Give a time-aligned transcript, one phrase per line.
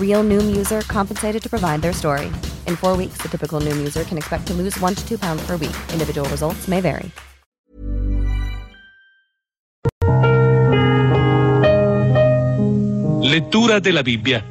[0.00, 2.26] Real Noom user compensated to provide their story.
[2.66, 5.46] In four weeks, the typical Noom user can expect to lose one to two pounds
[5.46, 5.76] per week.
[5.92, 7.12] Individual results may vary.
[13.20, 14.42] Lettura della Bibbia.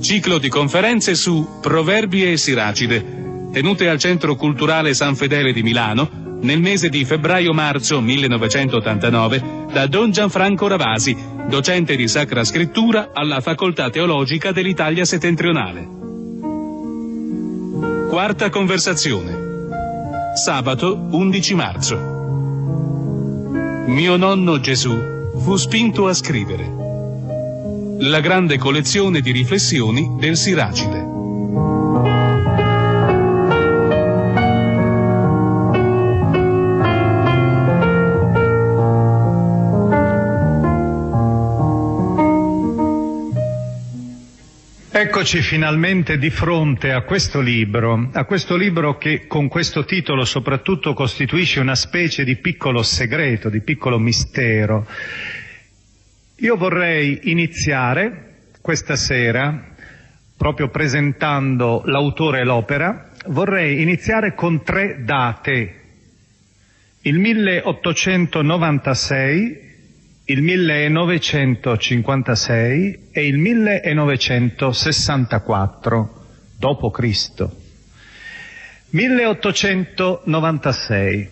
[0.00, 3.23] Ciclo di conferenze su Proverbi e Siracide,
[3.54, 10.10] tenute al Centro Culturale San Fedele di Milano nel mese di febbraio-marzo 1989 da Don
[10.10, 11.16] Gianfranco Ravasi,
[11.48, 15.88] docente di Sacra Scrittura alla Facoltà Teologica dell'Italia Settentrionale.
[18.08, 20.32] Quarta conversazione.
[20.34, 21.96] Sabato 11 marzo.
[23.86, 24.98] Mio nonno Gesù
[25.38, 26.68] fu spinto a scrivere.
[28.00, 31.03] La grande collezione di riflessioni del Siracide.
[45.24, 50.92] Eccoci finalmente di fronte a questo libro, a questo libro che con questo titolo soprattutto
[50.92, 54.86] costituisce una specie di piccolo segreto, di piccolo mistero.
[56.36, 59.74] Io vorrei iniziare questa sera,
[60.36, 65.80] proprio presentando l'autore e l'opera, vorrei iniziare con tre date.
[67.00, 69.63] Il 1896,
[70.26, 76.24] il 1956 e il 1964
[76.56, 77.54] dopo Cristo.
[78.88, 81.28] 1896.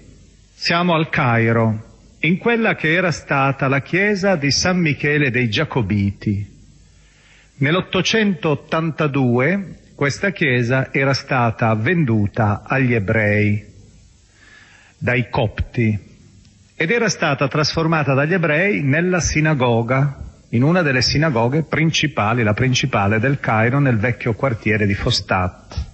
[0.54, 1.84] Siamo al Cairo,
[2.20, 6.50] in quella che era stata la chiesa di San Michele dei Giacobiti.
[7.56, 13.64] Nell'882 questa chiesa era stata venduta agli ebrei,
[14.98, 16.11] dai copti,
[16.82, 23.20] ed era stata trasformata dagli ebrei nella sinagoga, in una delle sinagoghe principali, la principale
[23.20, 25.86] del Cairo, nel vecchio quartiere di Fostat.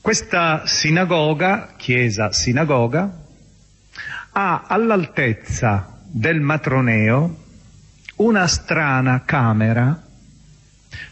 [0.00, 3.16] Questa sinagoga, chiesa sinagoga,
[4.32, 7.44] ha all'altezza del matroneo
[8.16, 10.02] una strana camera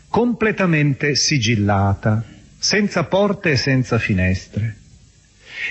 [0.09, 2.25] completamente sigillata,
[2.59, 4.78] senza porte e senza finestre.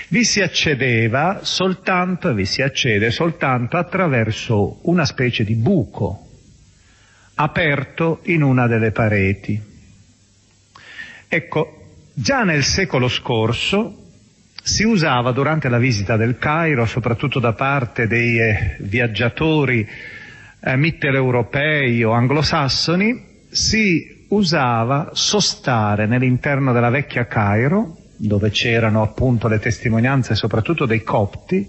[0.08, 6.28] Vi si accedeva soltanto, vi si accede soltanto attraverso una specie di buco
[7.36, 9.60] aperto in una delle pareti.
[11.26, 11.78] Ecco,
[12.12, 14.02] già nel secolo scorso
[14.62, 19.86] si usava durante la visita del Cairo, soprattutto da parte dei eh, viaggiatori
[20.60, 29.58] eh, mitteleuropei o anglosassoni, si usava sostare nell'interno della vecchia Cairo, dove c'erano appunto le
[29.58, 31.68] testimonianze soprattutto dei copti,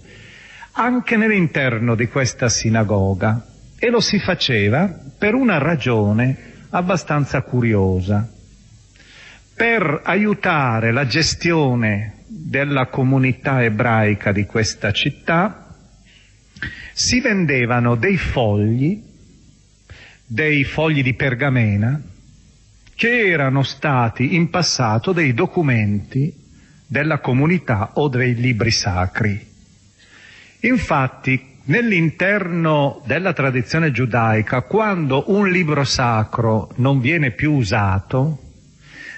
[0.72, 3.44] anche nell'interno di questa sinagoga.
[3.78, 8.28] E lo si faceva per una ragione abbastanza curiosa.
[9.54, 15.74] Per aiutare la gestione della comunità ebraica di questa città
[16.92, 19.02] si vendevano dei fogli,
[20.26, 22.00] dei fogli di pergamena,
[22.96, 26.32] che erano stati in passato dei documenti
[26.86, 29.38] della comunità o dei libri sacri.
[30.60, 38.38] Infatti, nell'interno della tradizione giudaica, quando un libro sacro non viene più usato,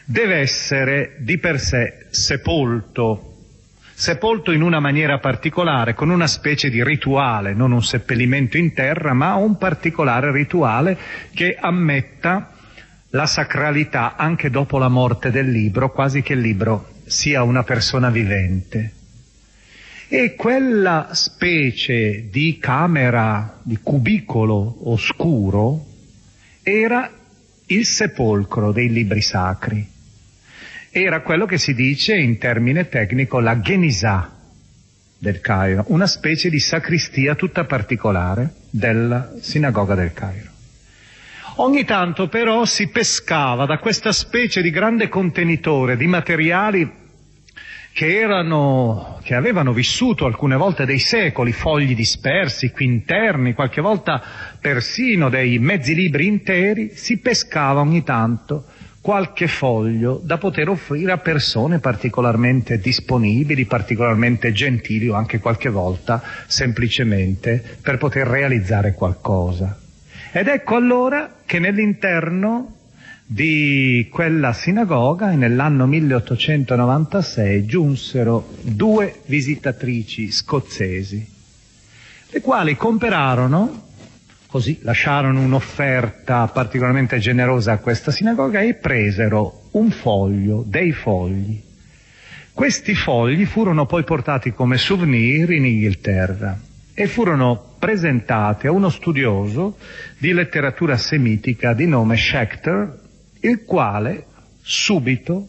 [0.05, 3.37] deve essere di per sé sepolto,
[3.95, 9.13] sepolto in una maniera particolare, con una specie di rituale, non un seppellimento in terra,
[9.13, 10.99] ma un particolare rituale
[11.33, 12.55] che ammetta
[13.11, 18.11] la sacralità anche dopo la morte del libro, quasi che il libro sia una persona
[18.11, 18.93] vivente.
[20.09, 25.87] E quella specie di camera, di cubicolo oscuro,
[26.63, 27.11] era
[27.67, 29.87] il sepolcro dei libri sacri.
[30.91, 34.35] Era quello che si dice in termine tecnico la Genisà
[35.19, 40.57] del Cairo, una specie di sacristia tutta particolare della sinagoga del Cairo.
[41.61, 46.89] Ogni tanto però si pescava da questa specie di grande contenitore di materiali
[47.93, 54.23] che, erano, che avevano vissuto alcune volte dei secoli, fogli dispersi, quinterni, qualche volta
[54.61, 58.67] persino dei mezzi libri interi, si pescava ogni tanto
[59.01, 66.23] qualche foglio da poter offrire a persone particolarmente disponibili, particolarmente gentili o anche qualche volta
[66.47, 69.87] semplicemente per poter realizzare qualcosa.
[70.39, 72.77] Ed ecco allora che nell'interno
[73.27, 81.29] di quella sinagoga nell'anno 1896 giunsero due visitatrici scozzesi,
[82.31, 83.89] le quali comperarono,
[84.47, 91.61] così lasciarono un'offerta particolarmente generosa a questa sinagoga e presero un foglio, dei fogli.
[92.53, 96.57] Questi fogli furono poi portati come souvenir in Inghilterra
[96.95, 99.79] e furono presentati a uno studioso
[100.19, 103.01] di letteratura semitica di nome Schechter,
[103.41, 104.27] il quale
[104.61, 105.49] subito,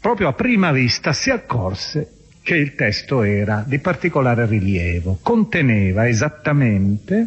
[0.00, 2.12] proprio a prima vista, si accorse
[2.42, 7.26] che il testo era di particolare rilievo, conteneva esattamente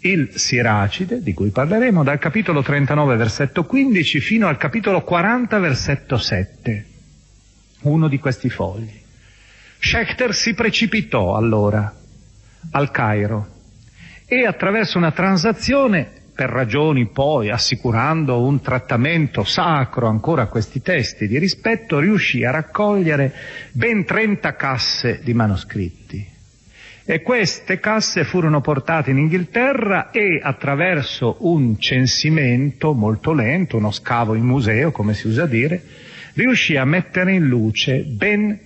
[0.00, 6.18] il Siracide, di cui parleremo, dal capitolo 39, versetto 15, fino al capitolo 40, versetto
[6.18, 6.86] 7,
[7.82, 9.00] uno di questi fogli.
[9.80, 11.97] Schechter si precipitò allora
[12.72, 13.56] al Cairo
[14.26, 21.26] e attraverso una transazione, per ragioni poi assicurando un trattamento sacro ancora a questi testi
[21.26, 23.32] di rispetto, riuscì a raccogliere
[23.72, 26.36] ben 30 casse di manoscritti.
[27.04, 34.34] E queste casse furono portate in Inghilterra e attraverso un censimento molto lento, uno scavo
[34.34, 35.82] in museo, come si usa dire,
[36.34, 38.56] riuscì a mettere in luce ben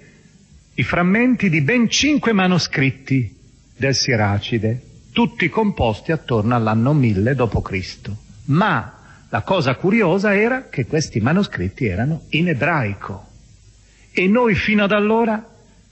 [0.74, 3.40] i frammenti di ben cinque manoscritti
[3.82, 4.80] del Siracide,
[5.12, 8.10] tutti composti attorno all'anno 1000 d.C.
[8.44, 13.26] Ma la cosa curiosa era che questi manoscritti erano in ebraico
[14.12, 15.44] e noi fino ad allora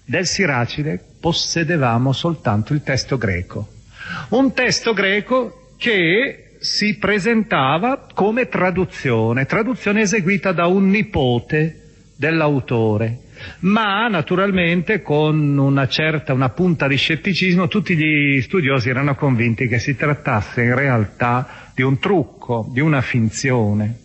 [0.04, 3.68] del Siracide possedevamo soltanto il testo greco.
[4.28, 11.80] Un testo greco che si presentava come traduzione, traduzione eseguita da un nipote
[12.14, 13.29] dell'autore
[13.60, 19.78] ma naturalmente con una certa, una punta di scetticismo tutti gli studiosi erano convinti che
[19.78, 23.98] si trattasse in realtà di un trucco, di una finzione,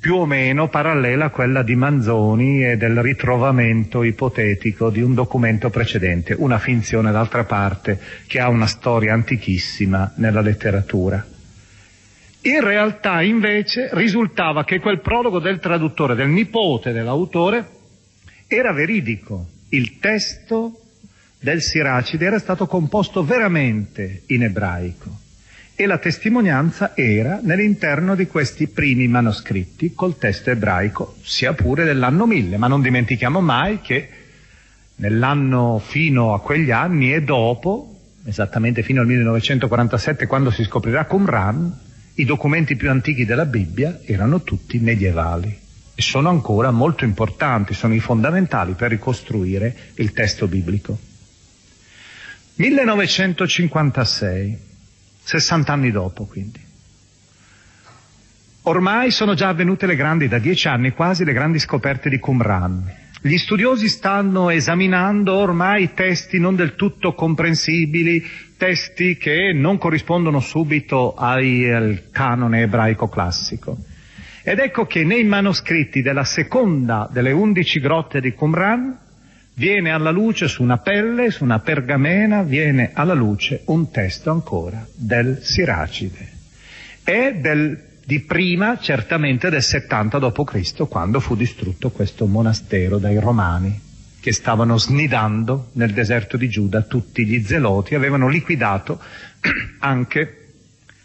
[0.00, 5.70] più o meno parallela a quella di Manzoni e del ritrovamento ipotetico di un documento
[5.70, 11.24] precedente, una finzione d'altra parte che ha una storia antichissima nella letteratura.
[12.44, 17.64] In realtà invece risultava che quel prologo del traduttore, del nipote dell'autore,
[18.56, 19.48] era veridico.
[19.70, 20.80] Il testo
[21.38, 25.18] del Siracide era stato composto veramente in ebraico.
[25.74, 32.26] E la testimonianza era nell'interno di questi primi manoscritti col testo ebraico, sia pure dell'anno
[32.26, 34.08] 1000, ma non dimentichiamo mai che
[34.96, 41.78] nell'anno fino a quegli anni e dopo, esattamente fino al 1947 quando si scoprirà Qumran,
[42.14, 45.61] i documenti più antichi della Bibbia erano tutti medievali
[46.02, 50.98] sono ancora molto importanti, sono i fondamentali per ricostruire il testo biblico.
[52.56, 54.58] 1956,
[55.22, 56.60] 60 anni dopo quindi.
[58.64, 63.00] Ormai sono già avvenute le grandi, da dieci anni quasi, le grandi scoperte di Qumran.
[63.20, 68.24] Gli studiosi stanno esaminando ormai testi non del tutto comprensibili,
[68.56, 71.42] testi che non corrispondono subito al,
[71.72, 73.78] al canone ebraico classico.
[74.44, 78.98] Ed ecco che nei manoscritti della seconda delle undici grotte di Qumran
[79.54, 84.84] viene alla luce su una pelle, su una pergamena, viene alla luce un testo ancora
[84.96, 86.30] del Siracide.
[87.04, 93.80] È del, di prima, certamente del 70 d.C., quando fu distrutto questo monastero dai Romani,
[94.18, 99.00] che stavano snidando nel deserto di Giuda tutti gli zeloti, avevano liquidato
[99.78, 100.41] anche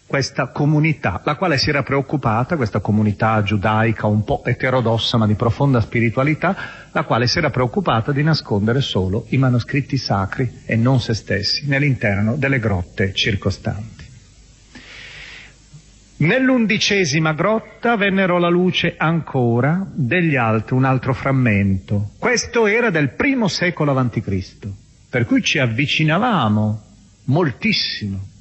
[0.08, 5.36] questa comunità, la quale si era preoccupata, questa comunità giudaica un po' eterodossa ma di
[5.36, 6.56] profonda spiritualità,
[6.94, 11.68] la quale si era preoccupata di nascondere solo i manoscritti sacri e non se stessi
[11.68, 14.06] nell'interno delle grotte circostanti.
[16.20, 22.12] Nell'undicesima grotta vennero alla luce ancora degli altri, un altro frammento.
[22.18, 24.68] Questo era del primo secolo a.C.,
[25.10, 26.82] per cui ci avvicinavamo
[27.26, 28.36] moltissimo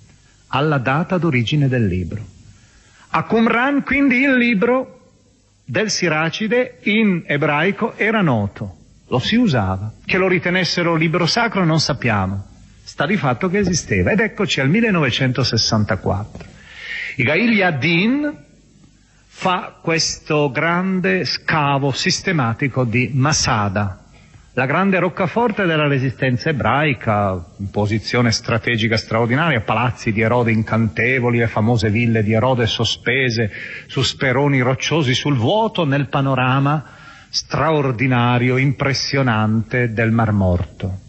[0.56, 2.24] alla data d'origine del libro.
[3.10, 5.00] A Qumran quindi il libro
[5.64, 8.76] del Siracide in ebraico era noto,
[9.08, 9.92] lo si usava.
[10.04, 12.46] Che lo ritenessero libro sacro non sappiamo,
[12.82, 14.12] sta di fatto che esisteva.
[14.12, 16.44] Ed eccoci al 1964.
[17.16, 18.44] Igail Yadin
[19.26, 24.05] fa questo grande scavo sistematico di Masada,
[24.56, 31.90] la grande roccaforte della resistenza ebraica, posizione strategica straordinaria, palazzi di Erode incantevoli, le famose
[31.90, 33.52] ville di Erode sospese
[33.86, 36.82] su speroni rocciosi sul vuoto nel panorama
[37.28, 41.00] straordinario, impressionante del Mar Morto.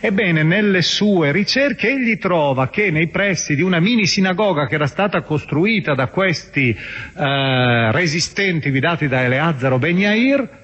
[0.00, 4.86] Ebbene, nelle sue ricerche egli trova che nei pressi di una mini sinagoga che era
[4.86, 10.62] stata costruita da questi eh, resistenti guidati da Eleazzaro Ben Yair,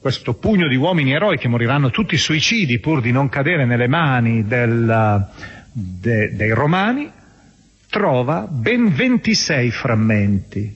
[0.00, 4.46] questo pugno di uomini eroi che moriranno tutti suicidi pur di non cadere nelle mani
[4.46, 5.26] del,
[5.72, 7.10] de, dei romani,
[7.90, 10.74] trova ben 26 frammenti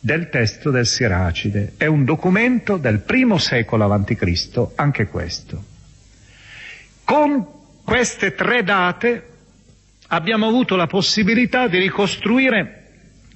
[0.00, 1.74] del testo del Siracide.
[1.76, 5.64] È un documento del primo secolo a.C., anche questo.
[7.04, 7.46] Con
[7.84, 9.26] queste tre date
[10.08, 12.78] abbiamo avuto la possibilità di ricostruire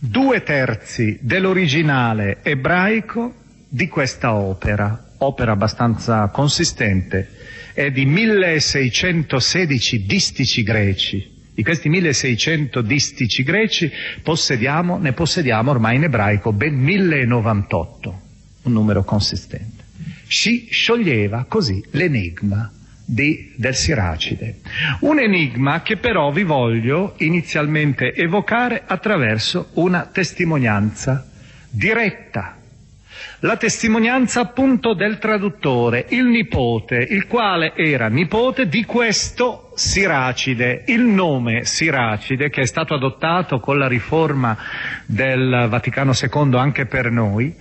[0.00, 7.30] due terzi dell'originale ebraico di questa opera, opera abbastanza consistente,
[7.74, 11.34] è di 1616 distici greci.
[11.54, 13.90] Di questi 1600 distici greci
[14.22, 18.20] possediamo, ne possediamo ormai in ebraico ben 1098,
[18.62, 19.84] un numero consistente.
[20.28, 22.70] Si scioglieva così l'enigma
[23.04, 24.60] di, del Siracide.
[25.00, 31.26] Un enigma che però vi voglio inizialmente evocare attraverso una testimonianza
[31.70, 32.55] diretta
[33.40, 40.84] la testimonianza appunto del traduttore, il nipote, il quale era nipote di questo Siracide.
[40.86, 44.56] Il nome Siracide, che è stato adottato con la riforma
[45.04, 47.54] del Vaticano II anche per noi,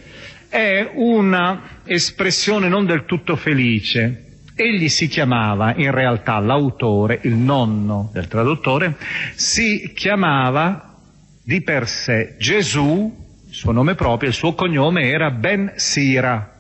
[0.48, 4.22] è una espressione non del tutto felice.
[4.56, 8.96] Egli si chiamava, in realtà l'autore, il nonno del traduttore,
[9.34, 10.96] si chiamava
[11.44, 13.25] di per sé Gesù
[13.56, 16.56] il suo nome proprio, il suo cognome era Ben Sira,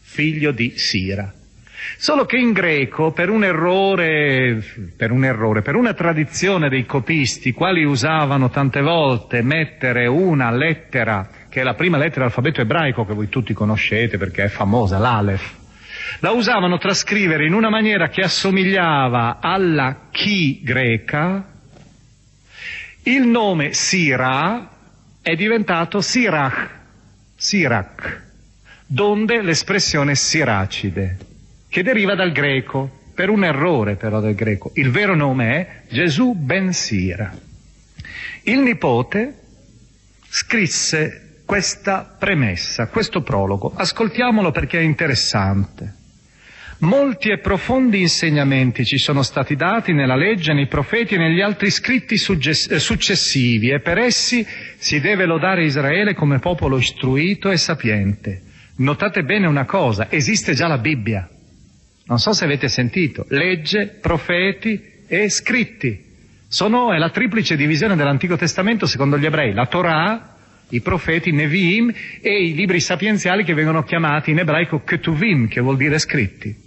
[0.00, 1.32] figlio di Sira.
[1.96, 4.60] Solo che in greco, per un errore,
[4.96, 11.28] per un errore, per una tradizione dei copisti, quali usavano tante volte mettere una lettera,
[11.48, 15.54] che è la prima lettera dell'alfabeto ebraico che voi tutti conoscete perché è famosa, l'Alef,
[16.18, 21.46] la usavano trascrivere in una maniera che assomigliava alla chi greca,
[23.04, 24.71] il nome Sira
[25.22, 26.68] è diventato Sirach,
[27.36, 28.22] Sirach,
[28.84, 31.16] donde l'espressione siracide,
[31.68, 34.72] che deriva dal greco, per un errore però del greco.
[34.74, 37.32] Il vero nome è Gesù ben Sira.
[38.42, 39.38] Il nipote
[40.28, 43.72] scrisse questa premessa, questo prologo.
[43.76, 46.00] Ascoltiamolo perché è interessante.
[46.82, 51.70] Molti e profondi insegnamenti ci sono stati dati nella legge, nei profeti e negli altri
[51.70, 54.44] scritti eh, successivi e per essi
[54.78, 58.42] si deve lodare Israele come popolo istruito e sapiente.
[58.78, 61.28] Notate bene una cosa, esiste già la Bibbia.
[62.06, 66.04] Non so se avete sentito, legge, profeti e scritti.
[66.48, 70.36] Sono, è la triplice divisione dell'Antico Testamento secondo gli ebrei, la Torah,
[70.70, 75.76] i profeti, Nevi'im e i libri sapienziali che vengono chiamati in ebraico Ketuvim, che vuol
[75.76, 76.61] dire scritti.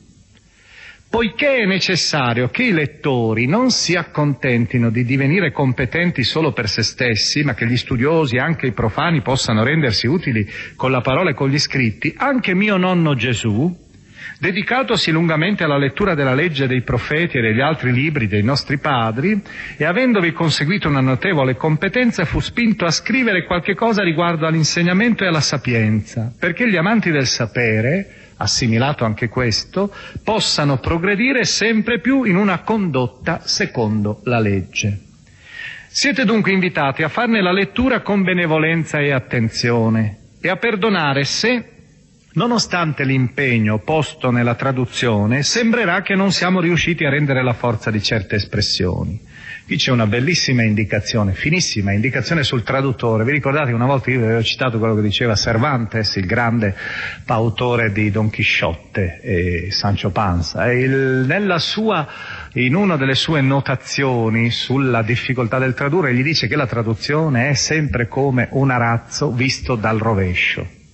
[1.15, 6.83] Poiché è necessario che i lettori non si accontentino di divenire competenti solo per se
[6.83, 10.45] stessi, ma che gli studiosi, anche i profani, possano rendersi utili
[10.75, 13.73] con la parola e con gli scritti, anche mio nonno Gesù,
[14.39, 19.41] dedicatosi lungamente alla lettura della legge dei profeti e degli altri libri dei nostri padri,
[19.77, 25.27] e avendovi conseguito una notevole competenza, fu spinto a scrivere qualche cosa riguardo all'insegnamento e
[25.27, 32.35] alla sapienza, perché gli amanti del sapere, assimilato anche questo, possano progredire sempre più in
[32.35, 34.99] una condotta secondo la legge.
[35.87, 41.69] Siete dunque invitati a farne la lettura con benevolenza e attenzione e a perdonare se
[42.35, 48.03] Nonostante l'impegno posto nella traduzione, sembrerà che non siamo riusciti a rendere la forza di
[48.03, 49.17] certe espressioni.
[49.65, 53.23] Qui c'è una bellissima indicazione, finissima indicazione sul traduttore.
[53.23, 56.75] Vi ricordate che una volta io vi avevo citato quello che diceva Cervantes, il grande
[57.25, 60.69] autore di Don Chisciotte e Sancho Panza.
[60.69, 62.07] E il, nella sua,
[62.53, 67.55] in una delle sue notazioni sulla difficoltà del tradurre, gli dice che la traduzione è
[67.55, 70.84] sempre come un arazzo visto dal rovescio.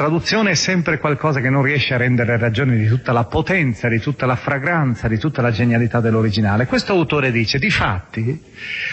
[0.00, 4.00] Traduzione è sempre qualcosa che non riesce a rendere ragione di tutta la potenza, di
[4.00, 6.64] tutta la fragranza, di tutta la genialità dell'originale.
[6.64, 8.42] Questo autore dice, di fatti,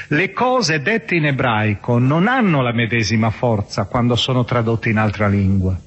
[0.08, 5.30] le cose dette in ebraico non hanno la medesima forza quando sono tradotte in altra
[5.30, 5.80] lingua.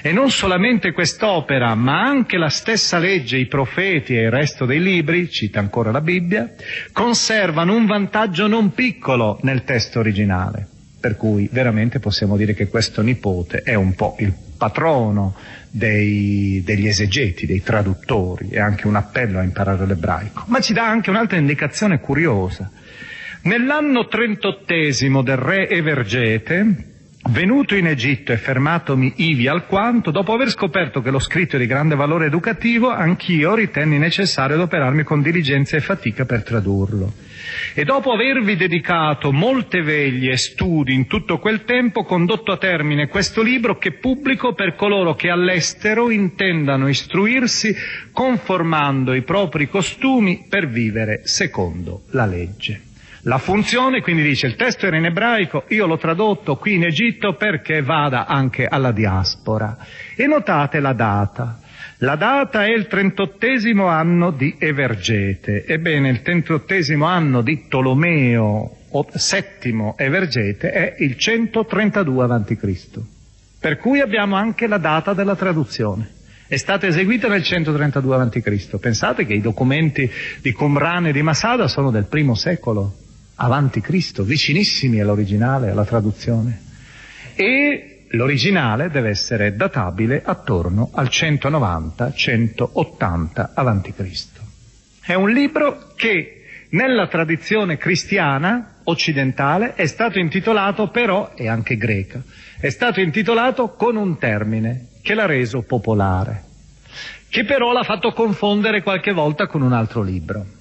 [0.00, 4.80] E non solamente quest'opera, ma anche la stessa legge, i profeti e il resto dei
[4.80, 6.54] libri, cita ancora la Bibbia,
[6.92, 10.68] conservano un vantaggio non piccolo nel testo originale.
[11.06, 15.36] Per cui veramente possiamo dire che questo nipote è un po' il patrono
[15.70, 20.42] dei, degli esegeti, dei traduttori, è anche un appello a imparare l'ebraico.
[20.48, 22.68] Ma ci dà anche un'altra indicazione curiosa.
[23.42, 26.95] Nell'anno trentottesimo del re Evergete,
[27.28, 31.66] Venuto in Egitto e fermatomi ivi alquanto, dopo aver scoperto che lo scritto è di
[31.66, 37.12] grande valore educativo, anch'io ritenni necessario adoperarmi con diligenza e fatica per tradurlo.
[37.74, 43.08] E dopo avervi dedicato molte veglie e studi in tutto quel tempo, condotto a termine
[43.08, 47.74] questo libro che pubblico per coloro che all'estero intendano istruirsi
[48.12, 52.82] conformando i propri costumi per vivere secondo la legge.
[53.26, 57.34] La funzione, quindi dice, il testo era in ebraico, io l'ho tradotto qui in Egitto
[57.34, 59.76] perché vada anche alla diaspora.
[60.14, 61.58] E notate la data.
[61.98, 65.64] La data è il trentottesimo anno di Evergete.
[65.64, 73.00] Ebbene, il trentottesimo anno di Tolomeo VII Evergete è il 132 a.C.
[73.58, 76.10] Per cui abbiamo anche la data della traduzione.
[76.46, 78.76] È stata eseguita nel 132 a.C.
[78.78, 80.08] Pensate che i documenti
[80.40, 82.98] di Qumran e di Masada sono del primo secolo
[83.36, 86.62] avanti Cristo, vicinissimi all'originale, alla traduzione.
[87.34, 94.40] E l'originale deve essere databile attorno al 190-180 avanti Cristo.
[95.00, 102.22] È un libro che nella tradizione cristiana occidentale è stato intitolato però, e anche greca,
[102.58, 106.44] è stato intitolato con un termine che l'ha reso popolare,
[107.28, 110.55] che però l'ha fatto confondere qualche volta con un altro libro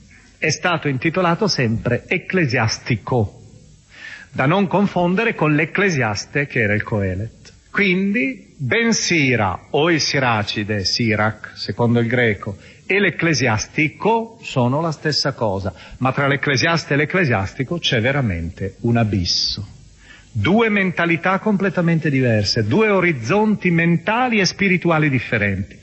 [0.46, 3.42] è stato intitolato sempre Ecclesiastico,
[4.32, 7.52] da non confondere con l'Ecclesiaste che era il Coelet.
[7.72, 15.34] Quindi Ben Sira o il Siracide, Sirac, secondo il greco, e l'Ecclesiastico sono la stessa
[15.34, 19.75] cosa, ma tra l'Ecclesiaste e l'Ecclesiastico c'è veramente un abisso.
[20.38, 25.80] Due mentalità completamente diverse, due orizzonti mentali e spirituali differenti.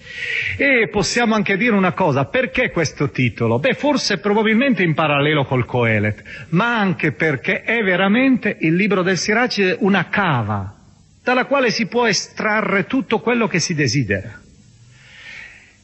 [0.59, 3.59] E possiamo anche dire una cosa, perché questo titolo?
[3.59, 9.17] Beh, forse probabilmente in parallelo col Coelet, ma anche perché è veramente il libro del
[9.17, 10.77] Siracide una cava
[11.25, 14.42] dalla quale si può estrarre tutto quello che si desidera.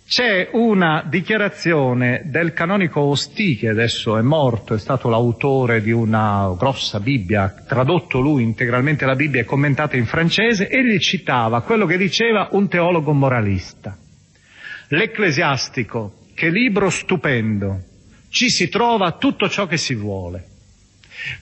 [0.08, 6.50] C'è una dichiarazione del canonico Osti, che adesso è morto, è stato l'autore di una
[6.56, 11.98] grossa Bibbia, tradotto lui integralmente la Bibbia e commentata in francese, e citava quello che
[11.98, 13.98] diceva un teologo moralista.
[14.88, 17.82] L'Ecclesiastico, che libro stupendo,
[18.30, 20.42] ci si trova tutto ciò che si vuole.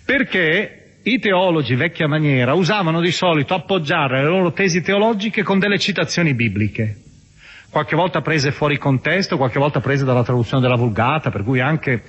[0.05, 5.79] Perché i teologi vecchia maniera usavano di solito appoggiare le loro tesi teologiche con delle
[5.79, 7.03] citazioni bibliche,
[7.77, 12.03] qualche volta prese fuori contesto, qualche volta prese dalla traduzione della Vulgata, per cui anche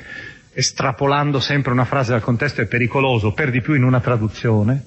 [0.54, 4.86] estrapolando sempre una frase dal contesto è pericoloso, per di più in una traduzione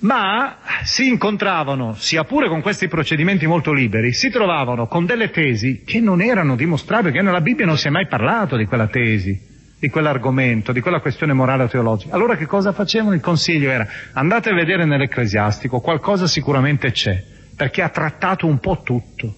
[0.00, 5.82] ma si incontravano, sia pure con questi procedimenti molto liberi, si trovavano con delle tesi
[5.82, 9.40] che non erano dimostrabili, che nella Bibbia non si è mai parlato di quella tesi,
[9.76, 12.14] di quell'argomento, di quella questione morale o teologica.
[12.14, 13.14] Allora che cosa facevano?
[13.14, 17.24] Il consiglio era andate a vedere nell'ecclesiastico, qualcosa sicuramente c'è,
[17.58, 19.34] perché ha trattato un po' tutto.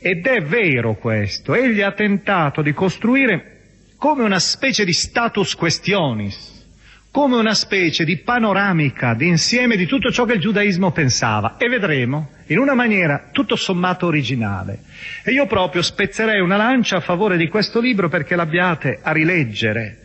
[0.00, 3.58] Ed è vero questo, egli ha tentato di costruire
[3.98, 6.66] come una specie di status questionis,
[7.10, 11.68] come una specie di panoramica, di insieme di tutto ciò che il giudaismo pensava e
[11.68, 14.80] vedremo in una maniera tutto sommato originale.
[15.22, 19.98] E io proprio spezzerei una lancia a favore di questo libro perché l'abbiate a rileggere,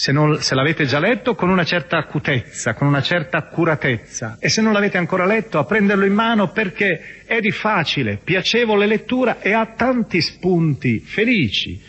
[0.00, 4.48] se, non, se l'avete già letto, con una certa acutezza, con una certa accuratezza e
[4.48, 9.40] se non l'avete ancora letto a prenderlo in mano perché è di facile, piacevole lettura
[9.40, 11.82] e ha tanti spunti felici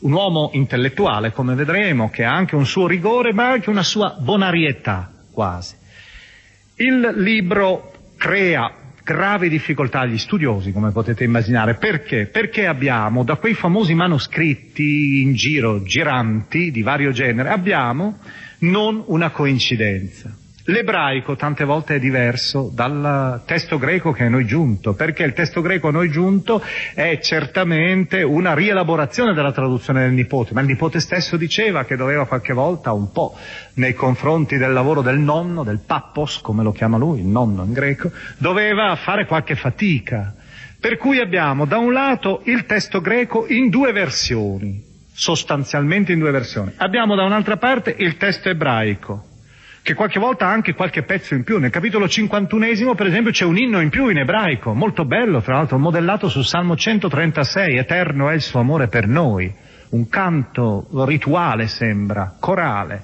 [0.00, 4.14] un uomo intellettuale, come vedremo, che ha anche un suo rigore, ma anche una sua
[4.20, 5.74] bonarietà, quasi.
[6.74, 8.70] Il libro crea
[9.04, 11.74] gravi difficoltà agli studiosi, come potete immaginare.
[11.74, 12.26] Perché?
[12.26, 18.18] Perché abbiamo da quei famosi manoscritti in giro, giranti, di vario genere, abbiamo
[18.60, 20.34] non una coincidenza.
[20.66, 25.60] L'ebraico tante volte è diverso dal testo greco che a noi giunto, perché il testo
[25.60, 26.62] greco a noi giunto
[26.94, 32.26] è certamente una rielaborazione della traduzione del nipote, ma il nipote stesso diceva che doveva
[32.26, 33.36] qualche volta un po'
[33.74, 37.72] nei confronti del lavoro del nonno, del pappos, come lo chiama lui, il nonno in
[37.74, 40.34] greco, doveva fare qualche fatica.
[40.80, 46.30] Per cui abbiamo da un lato il testo greco in due versioni, sostanzialmente in due
[46.30, 46.72] versioni.
[46.76, 49.32] Abbiamo da un'altra parte il testo ebraico,
[49.84, 51.58] che qualche volta ha anche qualche pezzo in più.
[51.58, 55.56] Nel capitolo 51 per esempio c'è un inno in più in ebraico, molto bello tra
[55.56, 59.52] l'altro, modellato sul Salmo 136, eterno è il suo amore per noi,
[59.90, 63.02] un canto rituale sembra, corale.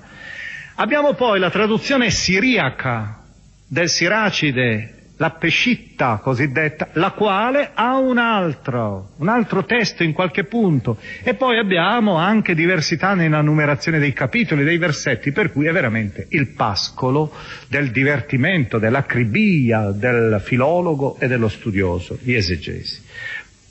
[0.76, 3.24] Abbiamo poi la traduzione siriaca
[3.66, 10.44] del Siracide la pescitta cosiddetta, la quale ha un altro, un altro testo in qualche
[10.44, 10.96] punto.
[11.22, 16.26] E poi abbiamo anche diversità nella numerazione dei capitoli, dei versetti, per cui è veramente
[16.30, 17.34] il pascolo
[17.68, 23.02] del divertimento, dell'acribia del filologo e dello studioso, di esegesi.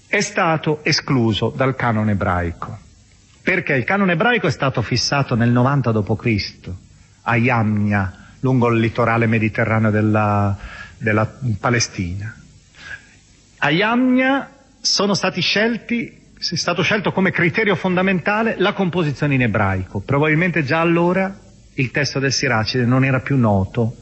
[0.07, 2.77] È stato escluso dal canone ebraico.
[3.41, 6.69] Perché il canone ebraico è stato fissato nel 90 d.C.
[7.23, 10.55] a Yamnia, lungo il litorale mediterraneo della,
[10.99, 12.35] della Palestina.
[13.57, 19.99] A Yamnia sono stati scelti, è stato scelto come criterio fondamentale la composizione in ebraico.
[19.99, 21.37] Probabilmente già allora
[21.73, 23.95] il testo del Siracide non era più noto,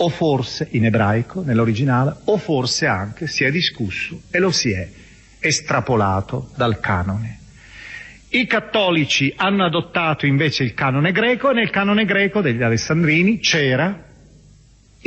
[0.00, 4.88] o forse in ebraico, nell'originale, o forse anche si è discusso e lo si è
[5.40, 7.38] estrapolato dal canone.
[8.30, 14.04] I cattolici hanno adottato invece il canone greco e nel canone greco degli alessandrini c'era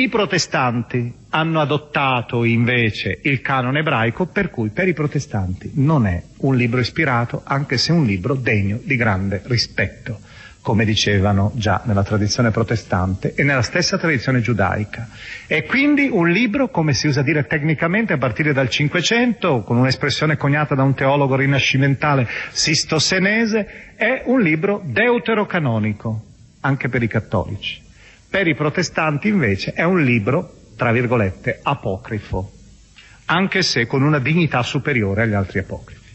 [0.02, 6.22] i protestanti hanno adottato invece il canone ebraico, per cui per i protestanti non è
[6.38, 10.20] un libro ispirato, anche se un libro degno di grande rispetto,
[10.62, 15.08] come dicevano già nella tradizione protestante e nella stessa tradizione giudaica.
[15.46, 20.36] È quindi un libro, come si usa dire tecnicamente, a partire dal Cinquecento, con un'espressione
[20.36, 26.26] coniata da un teologo rinascimentale Sisto Senese, è un libro deuterocanonico,
[26.62, 27.90] anche per i cattolici.
[28.32, 32.50] Per i protestanti invece è un libro, tra virgolette, apocrifo,
[33.26, 36.10] anche se con una dignità superiore agli altri apocrifi.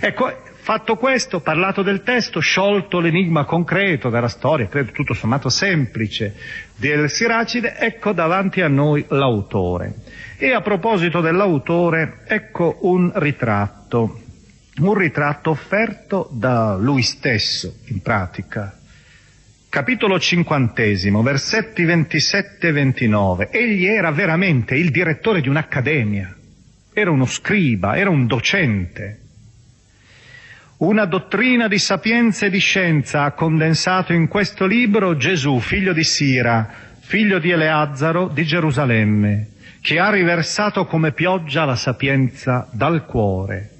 [0.00, 6.36] Ecco, fatto questo, parlato del testo, sciolto l'enigma concreto della storia, credo tutto sommato semplice,
[6.76, 9.94] del Siracide, ecco davanti a noi l'autore.
[10.36, 14.20] E a proposito dell'autore, ecco un ritratto,
[14.76, 18.78] un ritratto offerto da lui stesso, in pratica,
[19.70, 23.50] Capitolo cinquantesimo, versetti 27 e 29.
[23.52, 26.34] Egli era veramente il direttore di un'accademia,
[26.92, 29.20] era uno scriba, era un docente.
[30.78, 36.02] Una dottrina di sapienza e di scienza ha condensato in questo libro Gesù, figlio di
[36.02, 43.78] Sira, figlio di Eleazzaro di Gerusalemme, che ha riversato come pioggia la sapienza dal cuore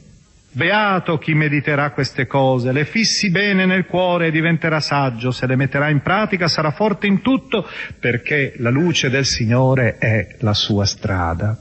[0.52, 5.54] Beato chi mediterà queste cose, le fissi bene nel cuore e diventerà saggio, se le
[5.54, 7.68] metterà in pratica sarà forte in tutto,
[8.00, 11.56] perché la luce del Signore è la sua strada.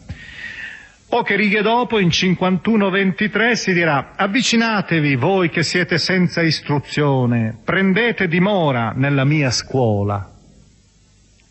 [1.08, 8.94] Poche righe dopo, in 51-23, si dirà, avvicinatevi voi che siete senza istruzione, prendete dimora
[8.96, 10.32] nella mia scuola.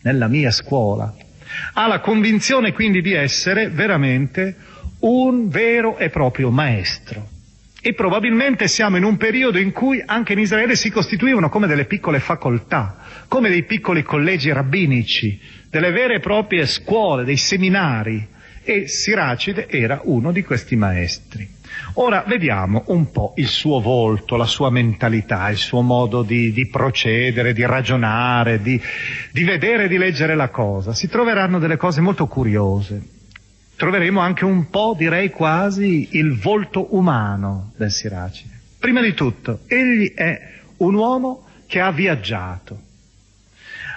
[0.02, 1.14] Nella mia scuola.
[1.74, 4.56] Ha la convinzione quindi di essere veramente
[5.00, 7.36] un vero e proprio maestro.
[7.80, 11.84] E probabilmente siamo in un periodo in cui anche in Israele si costituivano come delle
[11.84, 12.96] piccole facoltà,
[13.28, 18.26] come dei piccoli collegi rabbinici, delle vere e proprie scuole, dei seminari,
[18.64, 21.48] e Siracide era uno di questi maestri.
[21.94, 26.66] Ora vediamo un po' il suo volto, la sua mentalità, il suo modo di, di
[26.66, 28.80] procedere, di ragionare, di,
[29.30, 30.92] di vedere e di leggere la cosa.
[30.92, 33.16] Si troveranno delle cose molto curiose
[33.78, 38.58] troveremo anche un po', direi quasi, il volto umano del Siracide.
[38.76, 42.82] Prima di tutto, egli è un uomo che ha viaggiato.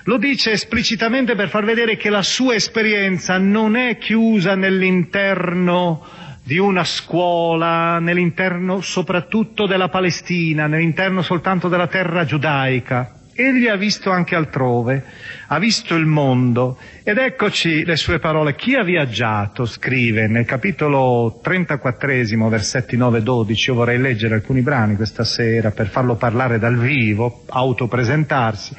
[0.03, 6.05] Lo dice esplicitamente per far vedere che la sua esperienza non è chiusa nell'interno
[6.43, 14.11] di una scuola, nell'interno soprattutto della Palestina, nell'interno soltanto della terra giudaica, Egli ha visto
[14.11, 15.03] anche altrove,
[15.47, 18.55] ha visto il mondo ed eccoci le sue parole.
[18.55, 24.61] Chi ha viaggiato, scrive nel capitolo 34, versetti 9 e 12, io vorrei leggere alcuni
[24.61, 28.75] brani questa sera per farlo parlare dal vivo, autopresentarsi.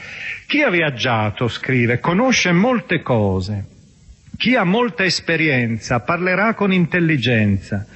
[0.46, 3.64] Chi ha viaggiato, scrive, conosce molte cose,
[4.36, 7.86] Chi ha molta esperienza parlerà con intelligenza.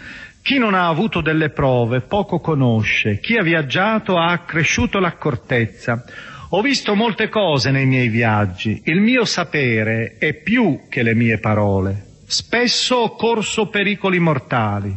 [0.42, 3.19] Chi non ha avuto delle prove poco conosce.
[3.19, 6.05] Chi ha viaggiato ha accresciuto l'accortezza.
[6.50, 8.80] Ho visto molte cose nei miei viaggi.
[8.85, 12.04] Il mio sapere è più che le mie parole.
[12.24, 14.96] Spesso ho corso pericoli mortali,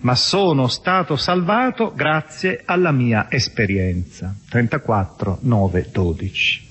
[0.00, 4.34] ma sono stato salvato grazie alla mia esperienza.
[4.50, 6.66] 34, 9, 12.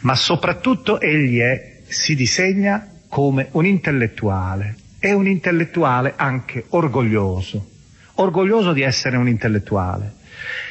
[0.00, 4.74] Ma soprattutto egli è, si disegna come un intellettuale.
[4.98, 7.68] È un intellettuale anche orgoglioso,
[8.14, 10.18] orgoglioso di essere un intellettuale.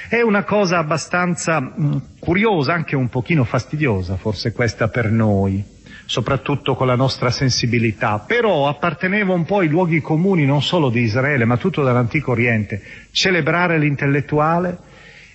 [0.09, 5.63] È una cosa abbastanza mh, curiosa, anche un pochino fastidiosa, forse questa per noi,
[6.07, 11.01] soprattutto con la nostra sensibilità, però apparteneva un po' ai luoghi comuni non solo di
[11.01, 14.79] Israele, ma tutto dall'antico Oriente, celebrare l'intellettuale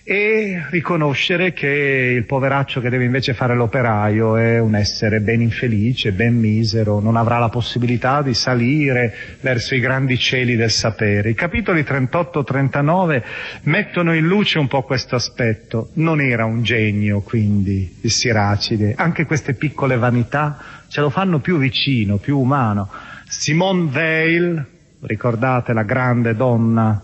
[0.07, 1.67] e riconoscere che
[2.14, 7.17] il poveraccio che deve invece fare l'operaio è un essere ben infelice, ben misero, non
[7.17, 11.31] avrà la possibilità di salire verso i grandi cieli del sapere.
[11.31, 13.23] I capitoli 38-39
[13.62, 15.88] mettono in luce un po' questo aspetto.
[15.95, 18.93] Non era un genio, quindi, il Siracide.
[18.99, 22.90] Anche queste piccole vanità ce lo fanno più vicino, più umano.
[23.27, 24.67] Simone Weil,
[25.01, 27.03] ricordate la grande donna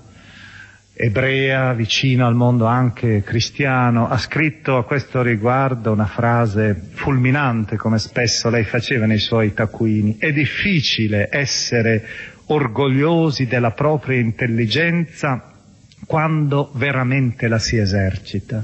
[1.03, 7.99] ebrea, vicino al mondo anche cristiano, ha scritto a questo riguardo una frase fulminante, come
[7.99, 10.19] spesso lei faceva nei suoi taccuini.
[10.19, 12.07] È difficile essere
[12.47, 15.55] orgogliosi della propria intelligenza
[16.05, 18.63] quando veramente la si esercita,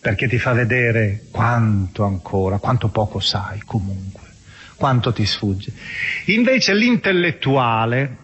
[0.00, 4.28] perché ti fa vedere quanto ancora, quanto poco sai comunque,
[4.76, 5.72] quanto ti sfugge.
[6.26, 8.18] Invece l'intellettuale,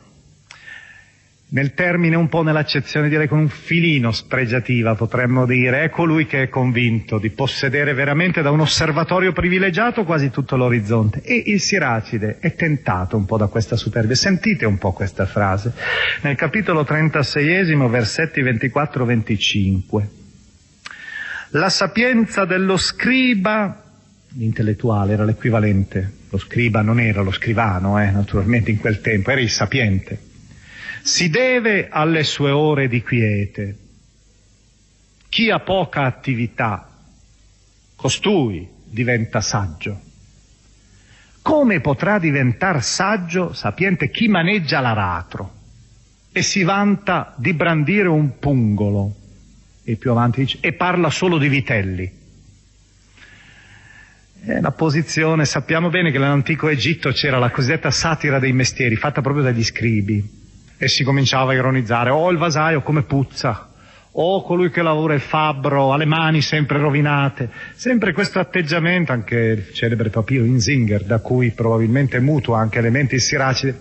[1.51, 6.43] nel termine un po' nell'accezione direi con un filino spregiativa potremmo dire, è colui che
[6.43, 12.37] è convinto di possedere veramente da un osservatorio privilegiato quasi tutto l'orizzonte e il Siracide
[12.41, 14.15] è tentato un po' da questa superbia.
[14.15, 15.73] Sentite un po' questa frase
[16.21, 20.07] nel capitolo 36 versetti 24-25.
[21.53, 23.85] La sapienza dello scriba,
[24.35, 29.41] l'intellettuale era l'equivalente, lo scriba non era lo scrivano, eh, naturalmente in quel tempo, era
[29.41, 30.27] il sapiente
[31.03, 33.77] si deve alle sue ore di quiete.
[35.29, 36.89] Chi ha poca attività,
[37.97, 40.01] costui diventa saggio.
[41.43, 45.55] Come potrà diventare saggio, sapiente, chi maneggia l'aratro
[46.33, 49.15] e si vanta di brandire un pungolo?
[49.85, 52.17] E più avanti dice, e parla solo di vitelli.
[54.41, 59.21] È una posizione, sappiamo bene che nell'antico Egitto c'era la cosiddetta satira dei mestieri, fatta
[59.21, 60.38] proprio dagli scribi
[60.79, 63.69] e si cominciava a ironizzare, oh il vasaio come puzza,
[64.13, 69.37] oh colui che lavora il fabbro, ha le mani sempre rovinate, sempre questo atteggiamento, anche
[69.37, 73.75] il celebre papiro Inzinger, da cui probabilmente mutua anche elementi siracidi,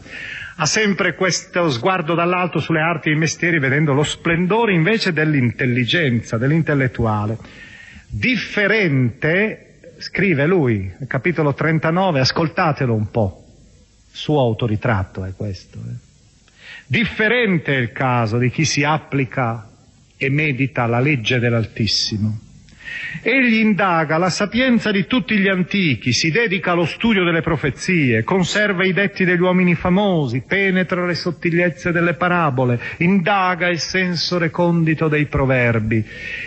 [0.59, 6.37] ha sempre questo sguardo dall'alto sulle arti e i mestieri vedendo lo splendore invece dell'intelligenza,
[6.37, 7.37] dell'intellettuale.
[8.07, 13.43] Differente, scrive lui, capitolo 39, ascoltatelo un po',
[14.11, 15.77] suo autoritratto è questo.
[15.77, 16.06] Eh.
[16.89, 19.69] Differente è il caso di chi si applica
[20.15, 22.39] e medita la legge dell'Altissimo.
[23.21, 28.85] Egli indaga la sapienza di tutti gli antichi, si dedica allo studio delle profezie, conserva
[28.85, 35.25] i detti degli uomini famosi, penetra le sottigliezze delle parabole, indaga il senso recondito dei
[35.25, 36.01] proverbi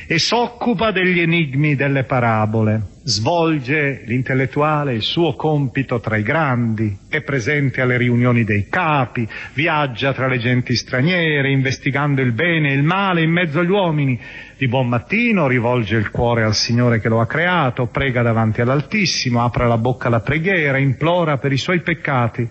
[0.07, 2.90] e s'occupa degli enigmi delle parabole.
[3.03, 10.13] Svolge l'intellettuale il suo compito tra i grandi, è presente alle riunioni dei capi, viaggia
[10.13, 14.21] tra le genti straniere, investigando il bene e il male in mezzo agli uomini,
[14.59, 19.43] di buon mattino rivolge il cuore al Signore che lo ha creato, prega davanti all'Altissimo,
[19.43, 22.47] apre la bocca alla preghiera, implora per i suoi peccati.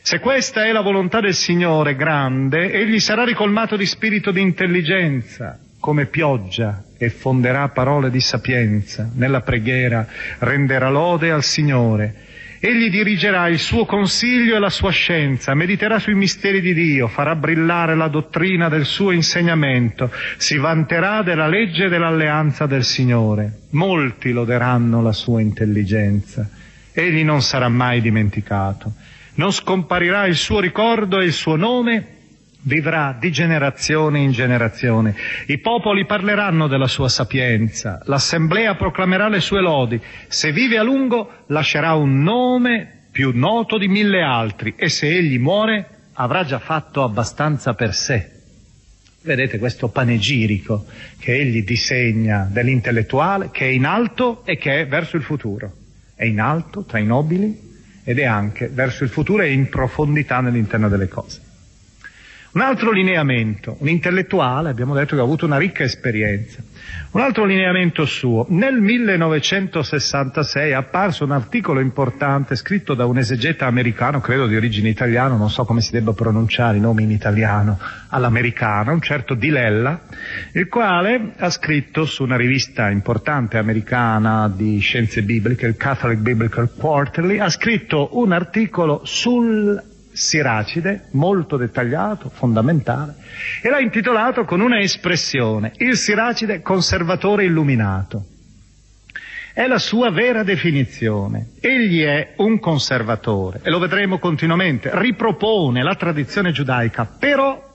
[0.00, 5.58] Se questa è la volontà del Signore grande, egli sarà ricolmato di spirito di intelligenza,
[5.82, 9.10] come pioggia, e fonderà parole di sapienza.
[9.12, 10.06] Nella preghiera
[10.38, 12.30] renderà lode al Signore
[12.64, 17.34] Egli dirigerà il suo consiglio e la sua scienza, mediterà sui misteri di Dio, farà
[17.34, 23.62] brillare la dottrina del suo insegnamento, si vanterà della legge e dell'alleanza del Signore.
[23.70, 26.48] Molti loderanno la sua intelligenza.
[26.92, 28.92] Egli non sarà mai dimenticato.
[29.34, 32.06] Non scomparirà il suo ricordo e il suo nome
[32.62, 35.14] vivrà di generazione in generazione.
[35.46, 40.00] I popoli parleranno della sua sapienza, l'assemblea proclamerà le sue lodi.
[40.28, 45.38] Se vive a lungo lascerà un nome più noto di mille altri e se egli
[45.38, 48.30] muore avrà già fatto abbastanza per sé.
[49.22, 50.86] Vedete questo panegirico
[51.18, 55.72] che egli disegna dell'intellettuale che è in alto e che è verso il futuro.
[56.14, 57.70] È in alto tra i nobili
[58.02, 61.41] ed è anche verso il futuro e in profondità nell'interno delle cose.
[62.54, 66.60] Un altro lineamento, un intellettuale, abbiamo detto che ha avuto una ricca esperienza.
[67.12, 73.64] Un altro lineamento suo, nel 1966 è apparso un articolo importante scritto da un esegeta
[73.64, 77.78] americano, credo di origine italiana, non so come si debba pronunciare i nomi in italiano
[78.08, 80.02] all'americana, un certo Di Lella,
[80.52, 86.70] il quale ha scritto su una rivista importante americana di scienze bibliche, il Catholic Biblical
[86.76, 93.14] Quarterly, ha scritto un articolo sul Siracide, molto dettagliato, fondamentale,
[93.62, 98.26] e l'ha intitolato con una espressione, il Siracide conservatore illuminato.
[99.54, 101.50] È la sua vera definizione.
[101.60, 107.70] Egli è un conservatore, e lo vedremo continuamente, ripropone la tradizione giudaica, però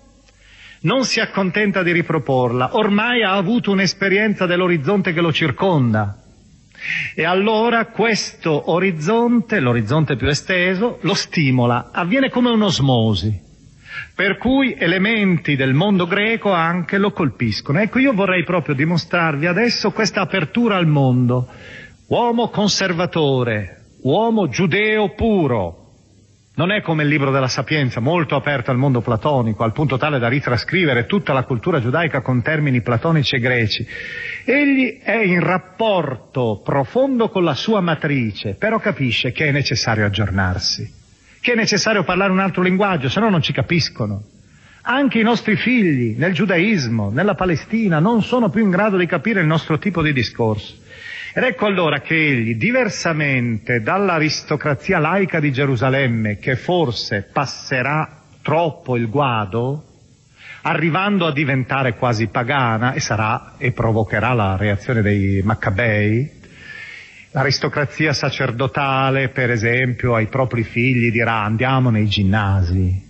[0.81, 6.17] non si accontenta di riproporla, ormai ha avuto un'esperienza dell'orizzonte che lo circonda,
[7.15, 13.41] e allora questo orizzonte, l'orizzonte più esteso, lo stimola, avviene come un'osmosi,
[14.13, 17.79] per cui elementi del mondo greco anche lo colpiscono.
[17.79, 21.47] Ecco, io vorrei proprio dimostrarvi adesso questa apertura al mondo.
[22.07, 25.86] Uomo conservatore, uomo giudeo puro,
[26.57, 30.17] non è come il libro della Sapienza, molto aperto al mondo platonico, al punto tale
[30.17, 33.87] da ritrascrivere tutta la cultura giudaica con termini platonici e greci.
[34.43, 40.91] Egli è in rapporto profondo con la sua matrice, però capisce che è necessario aggiornarsi,
[41.39, 44.23] che è necessario parlare un altro linguaggio, se no non ci capiscono.
[44.81, 49.41] Anche i nostri figli nel giudaismo, nella Palestina, non sono più in grado di capire
[49.41, 50.85] il nostro tipo di discorso.
[51.33, 59.09] Ed ecco allora che egli, diversamente dall'aristocrazia laica di Gerusalemme, che forse passerà troppo il
[59.09, 59.83] guado,
[60.61, 66.31] arrivando a diventare quasi pagana e sarà e provocherà la reazione dei Maccabei,
[67.31, 73.05] l'aristocrazia sacerdotale, per esempio, ai propri figli dirà andiamo nei ginnasi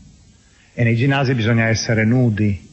[0.73, 2.66] e nei ginnasi bisogna essere nudi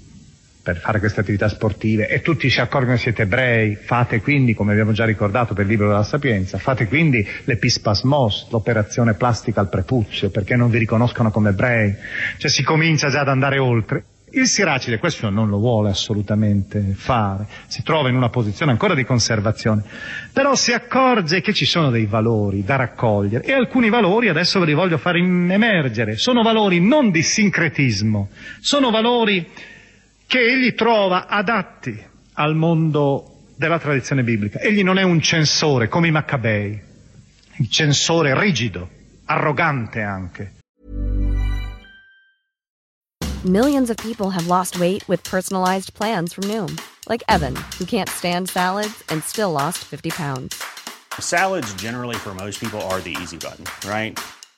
[0.64, 4.72] per fare queste attività sportive e tutti si accorgono che siete ebrei, fate quindi, come
[4.72, 10.30] abbiamo già ricordato per il libro della Sapienza, fate quindi l'epispasmos, l'operazione plastica al prepuzio,
[10.30, 11.94] perché non vi riconoscono come ebrei.
[12.38, 14.04] Cioè si comincia già ad andare oltre.
[14.30, 19.04] Il Siracide questo non lo vuole assolutamente fare, si trova in una posizione ancora di
[19.04, 19.84] conservazione,
[20.32, 24.66] però si accorge che ci sono dei valori da raccogliere e alcuni valori adesso ve
[24.66, 29.46] li voglio fare emergere, sono valori non di sincretismo, sono valori
[30.26, 32.02] che egli trova adatti
[32.34, 34.58] al mondo della tradizione biblica.
[34.58, 36.80] Egli non è un censore come i Maccabei,
[37.58, 38.88] un censore rigido,
[39.26, 40.52] arrogante anche.
[43.44, 48.08] Millions of people have lost weight with personalized plans from Noom, like Evan, who can't
[48.08, 50.62] stand salads and still lost 50 pounds.
[51.18, 54.18] Salads generally for most people are the easy button, right?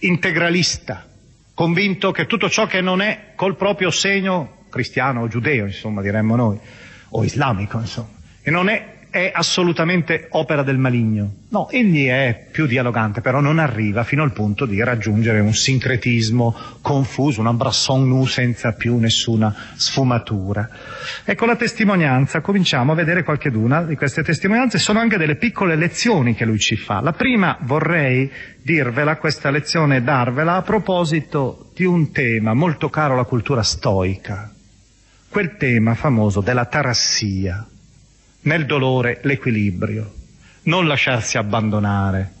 [0.00, 1.08] Integralista,
[1.54, 6.36] convinto che tutto ciò che non è col proprio segno cristiano o giudeo, insomma, diremmo
[6.36, 6.58] noi,
[7.10, 8.10] o islamico, insomma,
[8.42, 11.32] e non è è assolutamente opera del maligno.
[11.50, 16.54] No, egli è più dialogante, però non arriva fino al punto di raggiungere un sincretismo
[16.82, 20.68] confuso, un embrasson nu senza più nessuna sfumatura.
[21.24, 26.34] Ecco la testimonianza, cominciamo a vedere qualcheduna di queste testimonianze, sono anche delle piccole lezioni
[26.34, 27.00] che lui ci fa.
[27.00, 28.30] La prima vorrei
[28.62, 34.52] dirvela, questa lezione darvela a proposito di un tema molto caro alla cultura stoica,
[35.30, 37.66] quel tema famoso della tarassia
[38.48, 40.14] nel dolore l'equilibrio,
[40.62, 42.32] non lasciarsi abbandonare,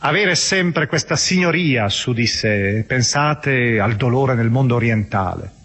[0.00, 5.56] avere sempre questa signoria su di sé, pensate al dolore nel mondo orientale.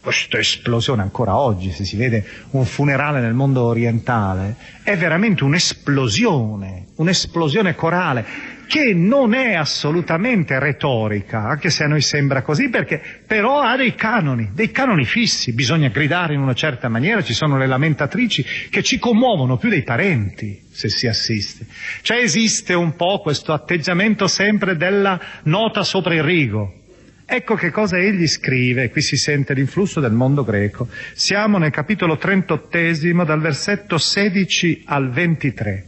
[0.00, 6.86] Questa esplosione ancora oggi, se si vede un funerale nel mondo orientale, è veramente un'esplosione,
[6.96, 8.24] un'esplosione corale
[8.66, 13.94] che non è assolutamente retorica, anche se a noi sembra così, perché però ha dei
[13.94, 18.82] canoni, dei canoni fissi, bisogna gridare in una certa maniera, ci sono le lamentatrici che
[18.82, 21.66] ci commuovono più dei parenti se si assiste.
[22.02, 26.80] Cioè esiste un po' questo atteggiamento sempre della nota sopra il rigo.
[27.26, 30.88] Ecco che cosa egli scrive, qui si sente l'influsso del mondo greco.
[31.14, 35.86] Siamo nel capitolo 38 dal versetto 16 al 23.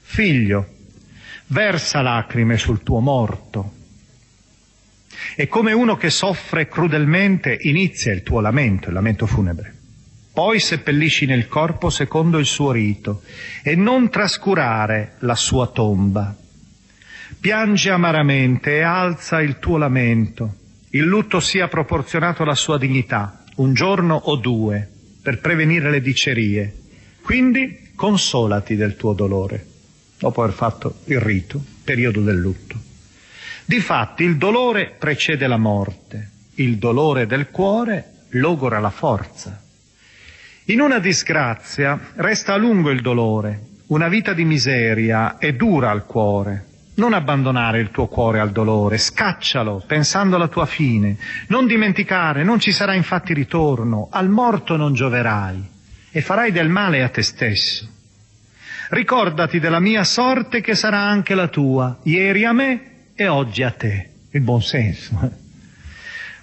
[0.00, 0.66] Figlio,
[1.50, 3.78] versa lacrime sul tuo morto.
[5.36, 9.74] E come uno che soffre crudelmente inizia il tuo lamento, il lamento funebre.
[10.32, 13.22] Poi seppellisci nel corpo secondo il suo rito
[13.62, 16.34] e non trascurare la sua tomba.
[17.38, 20.54] Piange amaramente e alza il tuo lamento.
[20.90, 24.88] Il lutto sia proporzionato alla sua dignità, un giorno o due,
[25.22, 26.74] per prevenire le dicerie.
[27.22, 29.66] Quindi consolati del tuo dolore
[30.20, 32.78] dopo aver fatto il rito, periodo del lutto.
[33.64, 39.60] Difatti il dolore precede la morte, il dolore del cuore logora la forza.
[40.66, 46.04] In una disgrazia resta a lungo il dolore, una vita di miseria è dura al
[46.04, 46.66] cuore.
[46.94, 51.16] Non abbandonare il tuo cuore al dolore, scaccialo pensando alla tua fine.
[51.48, 55.68] Non dimenticare, non ci sarà infatti ritorno, al morto non gioverai
[56.10, 57.89] e farai del male a te stesso.
[58.90, 63.70] Ricordati della mia sorte che sarà anche la tua, ieri a me e oggi a
[63.70, 64.08] te.
[64.32, 65.16] Il buon senso.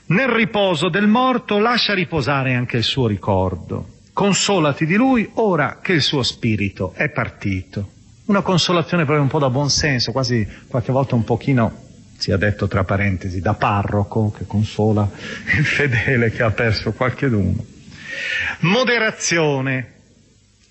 [0.05, 3.95] Nel riposo del morto lascia riposare anche il suo ricordo.
[4.13, 7.91] Consolati di lui ora che il suo spirito è partito.
[8.27, 11.83] Una consolazione proprio un po' da buon senso, quasi qualche volta un pochino,
[12.15, 15.05] sia detto tra parentesi, da parroco che consola
[15.57, 17.65] il fedele che ha perso qualche d'uno.
[18.59, 19.95] Moderazione,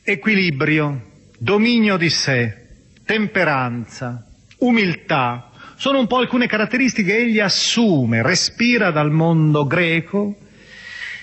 [0.03, 1.06] equilibrio,
[1.39, 2.67] dominio di sé,
[3.05, 4.27] temperanza,
[4.59, 10.39] umiltà, sono un po' alcune caratteristiche che egli assume, respira dal mondo greco.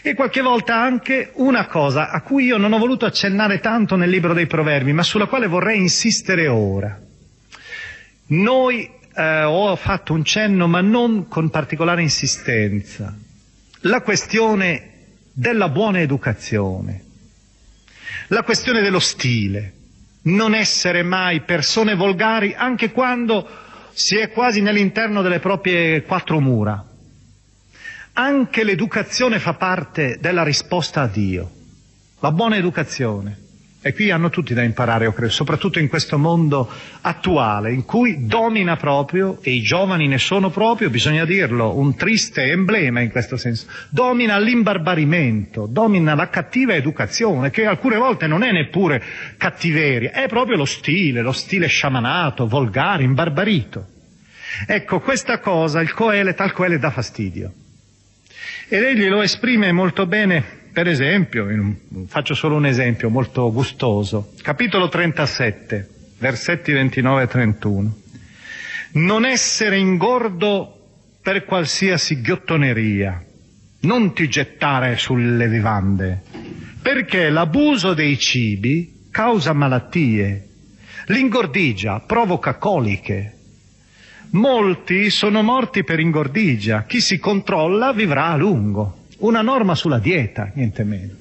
[0.06, 4.10] E qualche volta anche una cosa a cui io non ho voluto accennare tanto nel
[4.10, 7.00] libro dei proverbi, ma sulla quale vorrei insistere ora.
[8.28, 13.16] Noi eh, ho fatto un cenno, ma non con particolare insistenza,
[13.82, 14.90] la questione
[15.32, 17.04] della buona educazione,
[18.28, 19.74] la questione dello stile
[20.24, 23.48] non essere mai persone volgari anche quando
[23.92, 26.84] si è quasi nell'interno delle proprie quattro mura.
[28.14, 31.50] Anche l'educazione fa parte della risposta a Dio,
[32.20, 33.43] la buona educazione.
[33.86, 36.72] E qui hanno tutti da imparare, io credo, soprattutto in questo mondo
[37.02, 42.44] attuale, in cui domina proprio, e i giovani ne sono proprio, bisogna dirlo, un triste
[42.44, 48.54] emblema in questo senso, domina l'imbarbarimento, domina la cattiva educazione, che alcune volte non è
[48.54, 49.04] neppure
[49.36, 53.88] cattiveria, è proprio lo stile, lo stile sciamanato, volgare, imbarbarito.
[54.66, 57.52] Ecco, questa cosa il Coele, tal Coele dà fastidio.
[58.70, 61.48] Ed egli lo esprime molto bene per esempio,
[62.08, 67.96] faccio solo un esempio molto gustoso, capitolo 37, versetti 29 e 31.
[68.94, 70.80] Non essere ingordo
[71.22, 73.24] per qualsiasi ghiottoneria,
[73.82, 76.24] non ti gettare sulle vivande,
[76.82, 80.48] perché l'abuso dei cibi causa malattie,
[81.06, 83.38] l'ingordigia provoca coliche.
[84.32, 90.52] Molti sono morti per ingordigia, chi si controlla vivrà a lungo una norma sulla dieta,
[90.54, 91.14] niente meno.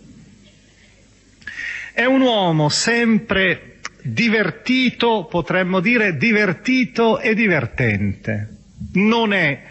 [1.92, 8.56] È un uomo sempre divertito, potremmo dire divertito e divertente.
[8.94, 9.62] Non è,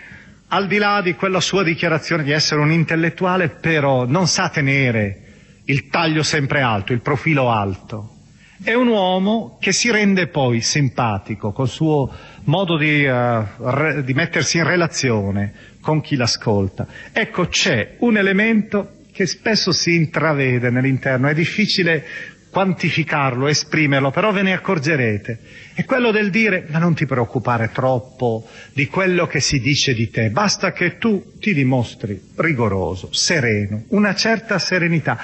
[0.50, 5.22] al di là di quella sua dichiarazione di essere un intellettuale, però non sa tenere
[5.66, 8.18] il taglio sempre alto, il profilo alto.
[8.64, 12.14] È un uomo che si rende poi simpatico col suo
[12.44, 16.88] modo di, uh, re, di mettersi in relazione con chi l'ascolta.
[17.12, 22.06] Ecco, c'è un elemento che spesso si intravede nell'interno, è difficile
[22.52, 25.40] quantificarlo, esprimerlo, però ve ne accorgerete.
[25.74, 30.10] È quello del dire, ma non ti preoccupare troppo di quello che si dice di
[30.10, 35.18] te, basta che tu ti dimostri rigoroso, sereno, una certa serenità.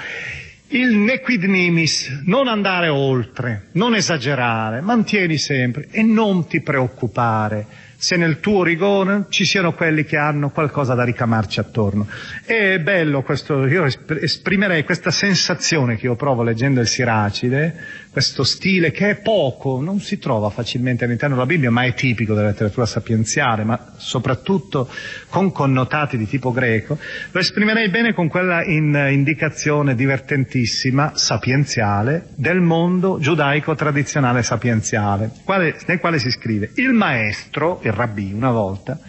[0.69, 8.15] Il nequid nimis, non andare oltre, non esagerare, mantieni sempre e non ti preoccupare se
[8.15, 12.07] nel tuo rigore ci siano quelli che hanno qualcosa da ricamarci attorno.
[12.45, 17.75] È bello questo, io esprimerei questa sensazione che io provo leggendo il Siracide,
[18.17, 22.33] questo stile che è poco, non si trova facilmente all'interno della Bibbia, ma è tipico
[22.33, 24.89] della letteratura sapienziale, ma soprattutto
[25.29, 26.97] con connotati di tipo greco,
[27.29, 35.77] lo esprimerei bene con quella in, indicazione divertentissima, sapienziale, del mondo giudaico tradizionale sapienziale, quale,
[35.85, 38.99] nel quale si scrive, il maestro, il rabbì una volta,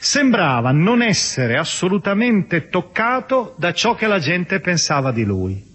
[0.00, 5.74] sembrava non essere assolutamente toccato da ciò che la gente pensava di lui,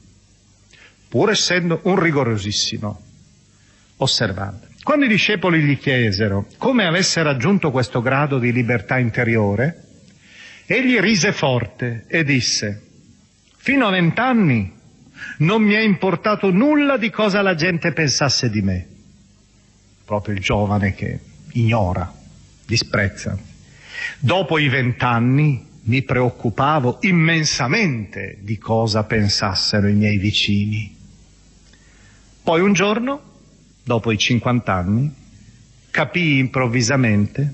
[1.11, 3.01] pur essendo un rigorosissimo
[3.97, 4.69] osservante.
[4.81, 9.83] Quando i discepoli gli chiesero come avesse raggiunto questo grado di libertà interiore,
[10.65, 12.81] egli rise forte e disse,
[13.57, 14.71] fino a vent'anni
[15.39, 18.87] non mi è importato nulla di cosa la gente pensasse di me.
[20.05, 21.19] Proprio il giovane che
[21.51, 22.09] ignora
[22.65, 23.37] disprezza.
[24.17, 31.00] Dopo i vent'anni mi preoccupavo immensamente di cosa pensassero i miei vicini.
[32.43, 33.21] Poi un giorno,
[33.83, 35.13] dopo i cinquant'anni,
[35.91, 37.53] capii improvvisamente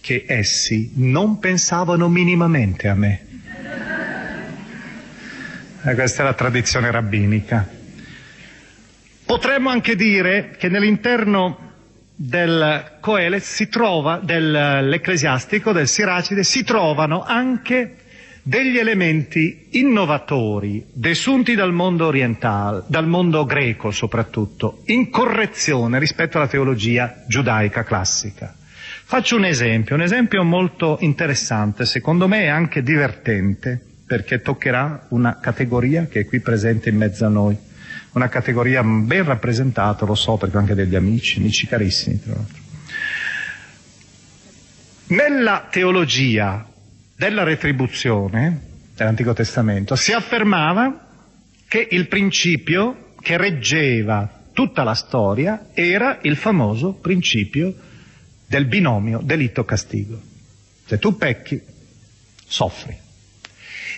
[0.00, 3.26] che essi non pensavano minimamente a me.
[5.82, 7.68] E eh, questa è la tradizione rabbinica.
[9.24, 11.72] Potremmo anche dire che nell'interno
[12.14, 17.96] del Coelet si trova, dell'Ecclesiastico, del Siracide, si trovano anche
[18.46, 26.46] degli elementi innovatori desunti dal mondo orientale, dal mondo greco soprattutto, in correzione rispetto alla
[26.46, 28.54] teologia giudaica classica.
[29.06, 36.06] Faccio un esempio, un esempio molto interessante, secondo me anche divertente, perché toccherà una categoria
[36.06, 37.56] che è qui presente in mezzo a noi
[38.12, 42.62] una categoria ben rappresentata, lo so perché ho anche degli amici, amici carissimi tra l'altro.
[45.06, 46.66] Nella teologia
[47.16, 48.60] della retribuzione
[48.94, 51.06] dell'Antico Testamento si affermava
[51.66, 57.74] che il principio che reggeva tutta la storia era il famoso principio
[58.46, 60.20] del binomio delitto-castigo.
[60.84, 61.60] Se tu pecchi,
[62.46, 62.96] soffri.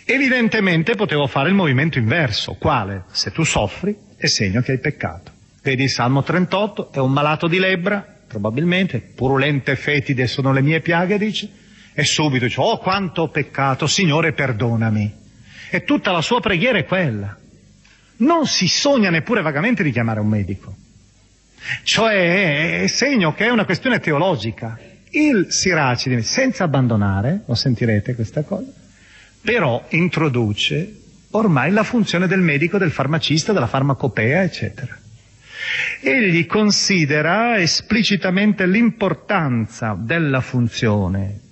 [0.05, 3.05] Evidentemente potevo fare il movimento inverso, quale?
[3.11, 5.33] Se tu soffri, è segno che hai peccato.
[5.63, 10.81] Vedi il Salmo 38, è un malato di lebbra, probabilmente, purulente fetide sono le mie
[10.81, 11.51] piaghe, dice,
[11.99, 15.15] e subito dice, oh quanto ho peccato, Signore perdonami.
[15.71, 17.35] E tutta la sua preghiera è quella.
[18.19, 20.77] Non si sogna neppure vagamente di chiamare un medico.
[21.85, 24.79] Cioè è segno che è una questione teologica.
[25.09, 28.71] Il Siracide, senza abbandonare, lo sentirete questa cosa,
[29.41, 34.95] però introduce ormai la funzione del medico, del farmacista, della farmacopea, eccetera.
[36.03, 41.45] Egli considera esplicitamente l'importanza della funzione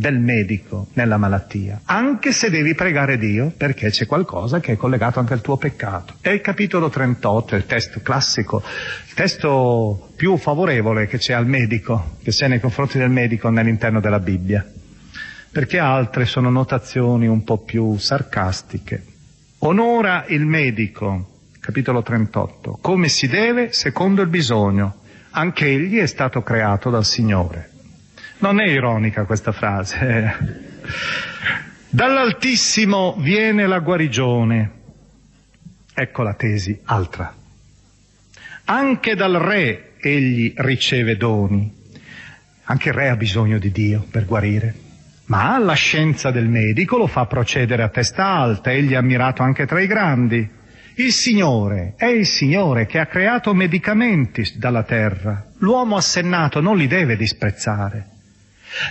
[0.00, 5.18] del medico nella malattia, anche se devi pregare Dio perché c'è qualcosa che è collegato
[5.18, 6.14] anche al tuo peccato.
[6.22, 8.62] È il capitolo 38, il testo classico,
[9.08, 14.00] il testo più favorevole che c'è al medico, che c'è nei confronti del medico nell'interno
[14.00, 14.66] della Bibbia
[15.52, 19.04] perché altre sono notazioni un po' più sarcastiche.
[19.58, 24.98] Onora il medico, capitolo 38, come si deve secondo il bisogno.
[25.30, 27.70] Anche egli è stato creato dal Signore.
[28.40, 30.78] Non è ironica questa frase.
[31.90, 34.70] Dall'Altissimo viene la guarigione.
[35.92, 37.34] Ecco la tesi altra.
[38.64, 41.70] Anche dal Re egli riceve doni.
[42.64, 44.88] Anche il Re ha bisogno di Dio per guarire
[45.30, 49.64] ma la scienza del medico lo fa procedere a testa alta, egli è ammirato anche
[49.64, 50.58] tra i grandi.
[50.96, 55.46] Il Signore è il Signore che ha creato medicamenti dalla terra.
[55.58, 58.19] L'uomo assennato non li deve disprezzare.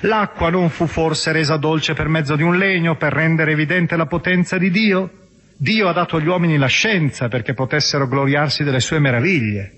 [0.01, 4.05] L'acqua non fu forse resa dolce per mezzo di un legno per rendere evidente la
[4.05, 5.11] potenza di Dio?
[5.55, 9.73] Dio ha dato agli uomini la scienza perché potessero gloriarsi delle sue meraviglie.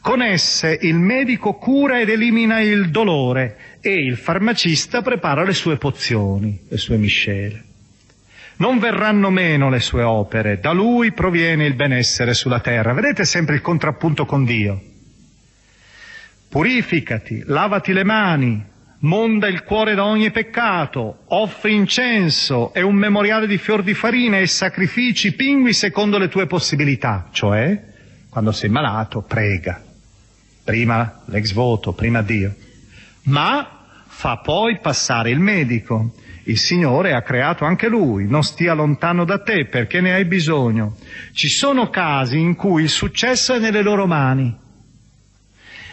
[0.00, 5.76] Con esse il medico cura ed elimina il dolore e il farmacista prepara le sue
[5.76, 7.64] pozioni, le sue miscele.
[8.58, 12.94] Non verranno meno le sue opere, da lui proviene il benessere sulla terra.
[12.94, 14.80] Vedete sempre il contrappunto con Dio.
[16.48, 18.64] Purificati, lavati le mani,
[19.00, 24.38] monda il cuore da ogni peccato, offri incenso e un memoriale di fior di farina
[24.38, 27.94] e sacrifici pingui secondo le tue possibilità, cioè
[28.28, 29.82] quando sei malato prega
[30.66, 32.52] prima l'ex voto, prima Dio,
[33.24, 36.14] ma fa poi passare il medico.
[36.48, 40.96] Il Signore ha creato anche lui, non stia lontano da te perché ne hai bisogno.
[41.32, 44.56] Ci sono casi in cui il successo è nelle loro mani.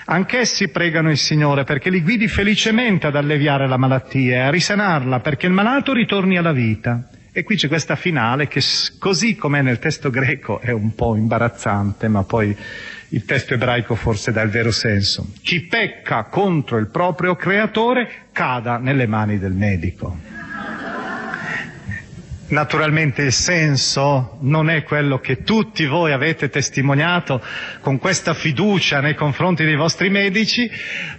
[0.05, 5.19] Anch'essi pregano il Signore perché li guidi felicemente ad alleviare la malattia e a risanarla
[5.21, 7.07] perché il malato ritorni alla vita.
[7.31, 8.61] E qui c'è questa finale che
[8.99, 12.55] così com'è nel testo greco è un po' imbarazzante, ma poi
[13.09, 15.27] il testo ebraico forse dà il vero senso.
[15.41, 20.32] Chi pecca contro il proprio creatore cada nelle mani del medico.
[22.45, 27.41] Naturalmente il senso non è quello che tutti voi avete testimoniato
[27.79, 30.69] con questa fiducia nei confronti dei vostri medici,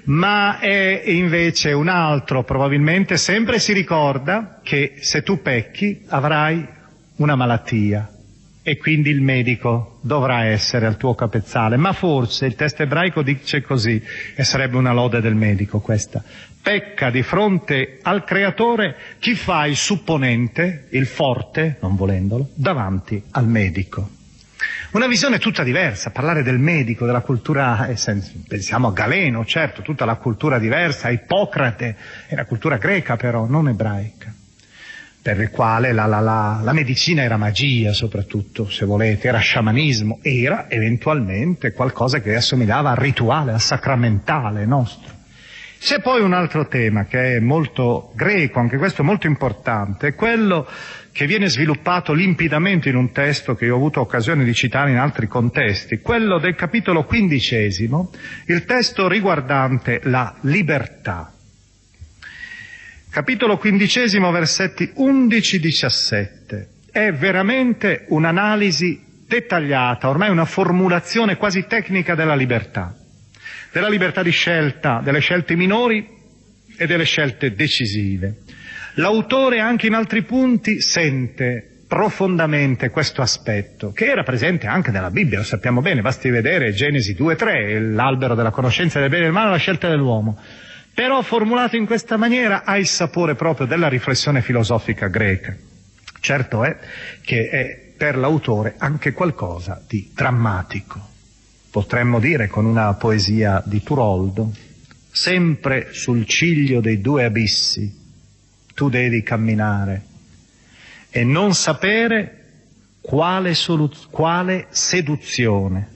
[0.05, 2.45] ma è invece un altro.
[2.45, 6.67] Probabilmente sempre si ricorda che se tu pecchi avrai
[7.17, 8.09] una malattia
[8.65, 11.77] e quindi il medico dovrà essere al tuo capezzale.
[11.77, 14.03] Ma forse il testo ebraico dice così,
[14.35, 16.25] e sarebbe una lode del medico questa
[16.65, 23.47] pecca di fronte al creatore chi fa il supponente, il forte, non volendolo, davanti al
[23.47, 24.09] medico.
[24.93, 27.99] Una visione tutta diversa, parlare del medico, della cultura, eh,
[28.49, 31.97] pensiamo a Galeno, certo, tutta la cultura diversa, Ippocrate,
[32.29, 34.33] è la cultura greca però, non ebraica,
[35.25, 40.19] per il quale la, la, la, la medicina era magia soprattutto, se volete, era sciamanismo,
[40.21, 45.11] era eventualmente qualcosa che assomigliava al rituale, al sacramentale nostro.
[45.79, 50.69] C'è poi un altro tema che è molto greco, anche questo molto importante, è quello
[51.11, 54.99] che viene sviluppato limpidamente in un testo che io ho avuto occasione di citare in
[54.99, 58.11] altri contesti, quello del capitolo quindicesimo,
[58.49, 61.34] il testo riguardante la libertà.
[63.15, 66.67] Capitolo quindicesimo, versetti 11-17.
[66.91, 72.97] È veramente un'analisi dettagliata, ormai una formulazione quasi tecnica della libertà
[73.75, 76.07] della libertà di scelta, delle scelte minori
[76.77, 78.39] e delle scelte decisive.
[78.95, 85.39] L'autore anche in altri punti sente profondamente questo aspetto, che era presente anche nella Bibbia,
[85.39, 89.51] lo sappiamo bene, basti vedere Genesi 2-3, l'albero della conoscenza del bene e del male,
[89.51, 90.39] la scelta dell'uomo.
[90.95, 95.57] Però formulato in questa maniera ha il sapore proprio della riflessione filosofica greca.
[96.21, 96.79] Certo è
[97.23, 101.13] che è per l'autore anche qualcosa di drammatico
[101.75, 104.53] potremmo dire con una poesia di Turoldo,
[105.11, 107.93] sempre sul ciglio dei due abissi
[108.73, 110.05] tu devi camminare
[111.11, 112.43] e non sapere
[113.01, 115.89] quale, soluz- quale seduzione,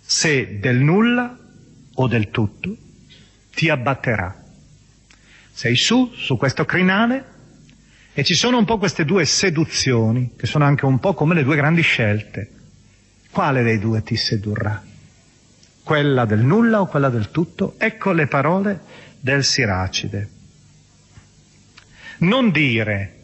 [0.00, 1.38] se del nulla
[1.94, 2.76] o del tutto,
[3.58, 4.32] ti abbatterà.
[5.50, 7.24] Sei su, su questo crinale,
[8.12, 11.42] e ci sono un po' queste due seduzioni, che sono anche un po' come le
[11.42, 12.52] due grandi scelte.
[13.32, 14.80] Quale dei due ti sedurrà?
[15.82, 17.74] quella del nulla o quella del tutto?
[17.78, 18.78] Ecco le parole
[19.20, 20.28] del Siracide.
[22.18, 23.14] Non dire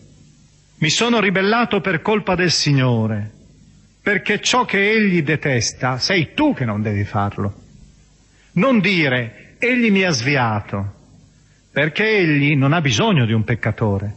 [0.79, 3.31] mi sono ribellato per colpa del Signore,
[4.01, 7.55] perché ciò che egli detesta sei tu che non devi farlo.
[8.53, 10.93] Non dire egli mi ha sviato,
[11.71, 14.17] perché egli non ha bisogno di un peccatore.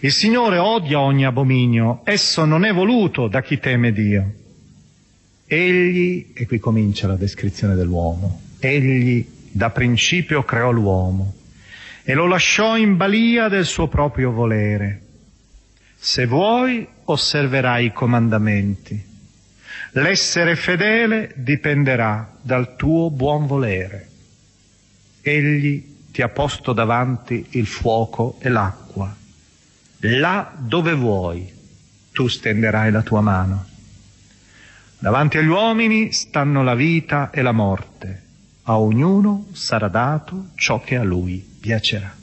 [0.00, 4.32] Il Signore odia ogni abominio, esso non è voluto da chi teme Dio.
[5.46, 11.34] Egli, e qui comincia la descrizione dell'uomo, egli da principio creò l'uomo
[12.04, 15.00] e lo lasciò in balia del suo proprio volere.
[15.96, 19.14] Se vuoi osserverai i comandamenti.
[19.92, 24.08] L'essere fedele dipenderà dal tuo buon volere.
[25.30, 29.14] Egli ti ha posto davanti il fuoco e l'acqua.
[29.98, 31.52] Là dove vuoi
[32.12, 33.66] tu stenderai la tua mano.
[34.98, 38.22] Davanti agli uomini stanno la vita e la morte.
[38.62, 42.14] A ognuno sarà dato ciò che a lui piacerà.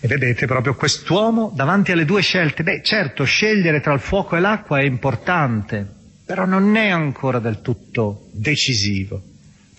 [0.00, 2.62] E vedete proprio quest'uomo davanti alle due scelte.
[2.62, 5.86] Beh, certo, scegliere tra il fuoco e l'acqua è importante,
[6.24, 9.29] però non è ancora del tutto decisivo.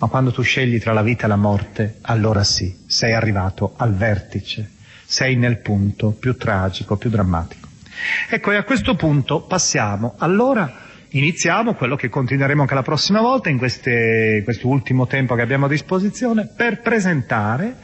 [0.01, 3.93] Ma quando tu scegli tra la vita e la morte, allora sì, sei arrivato al
[3.93, 4.67] vertice,
[5.05, 7.67] sei nel punto più tragico, più drammatico.
[8.27, 10.73] Ecco, e a questo punto passiamo, allora
[11.09, 15.67] iniziamo quello che continueremo anche la prossima volta in queste, questo ultimo tempo che abbiamo
[15.67, 17.75] a disposizione per presentare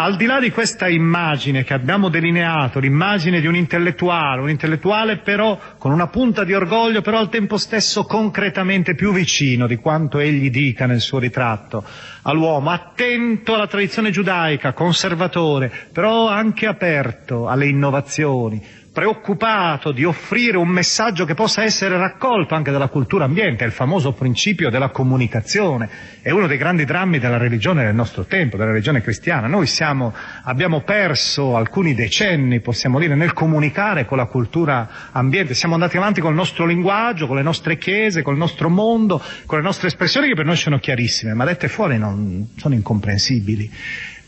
[0.00, 5.18] al di là di questa immagine che abbiamo delineato, l'immagine di un intellettuale, un intellettuale
[5.18, 10.20] però con una punta di orgoglio, però al tempo stesso concretamente più vicino di quanto
[10.20, 11.82] egli dica nel suo ritratto
[12.22, 18.64] all'uomo, attento alla tradizione giudaica, conservatore, però anche aperto alle innovazioni,
[18.98, 23.72] preoccupato di offrire un messaggio che possa essere raccolto anche dalla cultura ambiente, è il
[23.72, 25.88] famoso principio della comunicazione,
[26.20, 29.46] è uno dei grandi drammi della religione del nostro tempo, della religione cristiana.
[29.46, 35.74] Noi siamo, abbiamo perso alcuni decenni, possiamo dire, nel comunicare con la cultura ambiente, siamo
[35.74, 39.58] andati avanti con il nostro linguaggio, con le nostre chiese, con il nostro mondo, con
[39.58, 43.70] le nostre espressioni che per noi sono chiarissime, ma dette fuori non, sono incomprensibili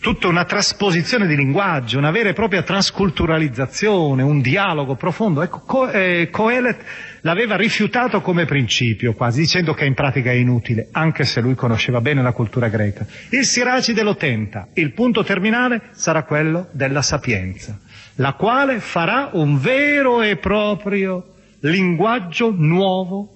[0.00, 5.42] tutta una trasposizione di linguaggio, una vera e propria transculturalizzazione, un dialogo profondo.
[5.42, 6.82] Ecco, Co- eh, Coelet
[7.20, 12.00] l'aveva rifiutato come principio, quasi dicendo che in pratica è inutile, anche se lui conosceva
[12.00, 13.06] bene la cultura greca.
[13.28, 17.78] Il Siracide lo tenta, il punto terminale sarà quello della sapienza,
[18.14, 23.28] la quale farà un vero e proprio linguaggio nuovo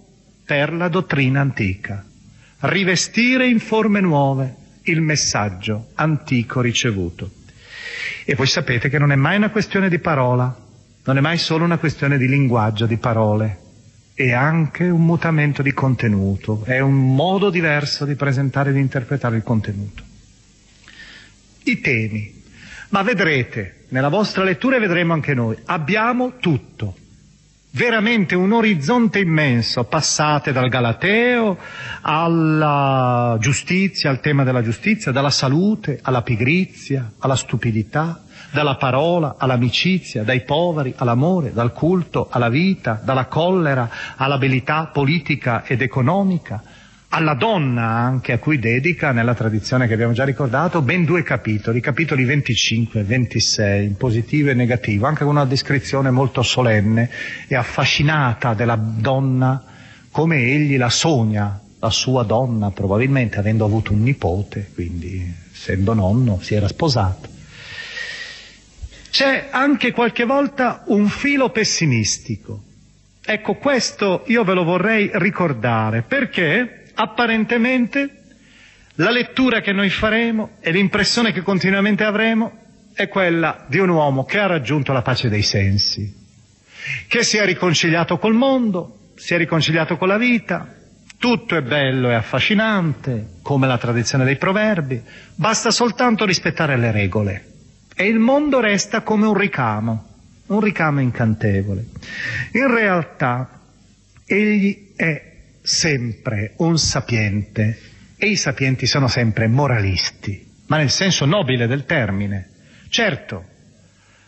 [0.46, 2.02] per la dottrina antica,
[2.60, 7.30] rivestire in forme nuove il messaggio antico ricevuto.
[8.24, 10.54] E voi sapete che non è mai una questione di parola,
[11.04, 13.58] non è mai solo una questione di linguaggio, di parole,
[14.14, 19.36] è anche un mutamento di contenuto, è un modo diverso di presentare e di interpretare
[19.36, 20.02] il contenuto.
[21.64, 22.42] I temi.
[22.90, 26.96] Ma vedrete, nella vostra lettura e vedremo anche noi, abbiamo tutto
[27.74, 31.58] veramente un orizzonte immenso, passate dal Galateo
[32.02, 38.22] alla giustizia, al tema della giustizia, dalla salute alla pigrizia, alla stupidità,
[38.52, 45.82] dalla parola all'amicizia, dai poveri all'amore, dal culto alla vita, dalla collera all'abilità politica ed
[45.82, 46.62] economica,
[47.14, 51.78] alla donna anche a cui dedica, nella tradizione che abbiamo già ricordato, ben due capitoli,
[51.80, 57.08] capitoli 25 e 26, in positivo e negativo, anche con una descrizione molto solenne
[57.46, 59.62] e affascinata della donna
[60.10, 66.40] come egli la sogna, la sua donna, probabilmente avendo avuto un nipote, quindi essendo nonno
[66.40, 67.28] si era sposato.
[69.10, 72.60] C'è anche qualche volta un filo pessimistico.
[73.24, 78.22] Ecco, questo io ve lo vorrei ricordare perché apparentemente
[78.96, 82.58] la lettura che noi faremo e l'impressione che continuamente avremo
[82.94, 86.12] è quella di un uomo che ha raggiunto la pace dei sensi,
[87.08, 90.72] che si è riconciliato col mondo, si è riconciliato con la vita,
[91.18, 95.02] tutto è bello e affascinante, come la tradizione dei proverbi,
[95.34, 97.46] basta soltanto rispettare le regole
[97.96, 100.04] e il mondo resta come un ricamo,
[100.46, 101.86] un ricamo incantevole.
[102.52, 103.60] In realtà
[104.26, 105.33] egli è
[105.66, 107.80] sempre un sapiente
[108.18, 112.50] e i sapienti sono sempre moralisti, ma nel senso nobile del termine.
[112.90, 113.44] Certo,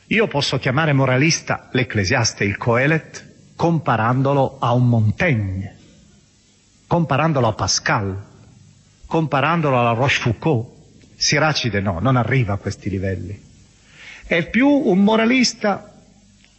[0.07, 5.77] io posso chiamare moralista l'ecclesiaste, il Coelet, comparandolo a un Montaigne,
[6.87, 8.25] comparandolo a Pascal,
[9.07, 10.75] comparandolo alla Rochefoucauld.
[11.17, 13.39] Siracide no, non arriva a questi livelli.
[14.27, 15.93] È più un moralista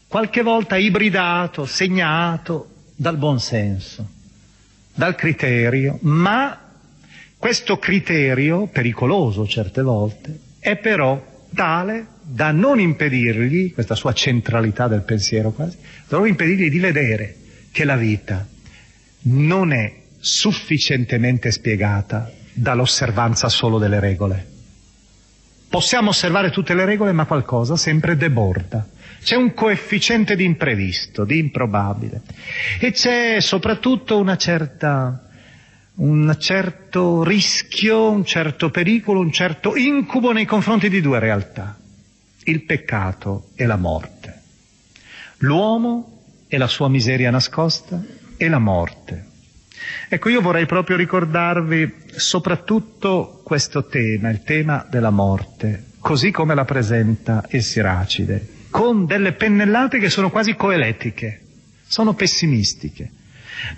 [0.08, 4.16] qualche volta ibridato, segnato dal buonsenso
[4.98, 6.60] dal criterio, ma
[7.38, 11.24] questo criterio, pericoloso certe volte, è però
[11.54, 15.78] tale da non impedirgli, questa sua centralità del pensiero quasi,
[16.08, 17.36] da non impedirgli di vedere
[17.72, 18.45] che la vita
[19.22, 24.48] non è sufficientemente spiegata dall'osservanza solo delle regole.
[25.70, 28.88] Possiamo osservare tutte le regole, ma qualcosa sempre deborda.
[29.28, 32.22] C'è un coefficiente di imprevisto, di improbabile.
[32.80, 35.28] E c'è soprattutto una certa,
[35.96, 41.78] un certo rischio, un certo pericolo, un certo incubo nei confronti di due realtà.
[42.46, 44.44] Il peccato e la morte.
[45.40, 48.02] L'uomo e la sua miseria nascosta
[48.38, 49.26] e la morte.
[50.08, 56.64] Ecco, io vorrei proprio ricordarvi soprattutto questo tema, il tema della morte, così come la
[56.64, 61.42] presenta il Siracide con delle pennellate che sono quasi coeletiche,
[61.88, 63.10] sono pessimistiche.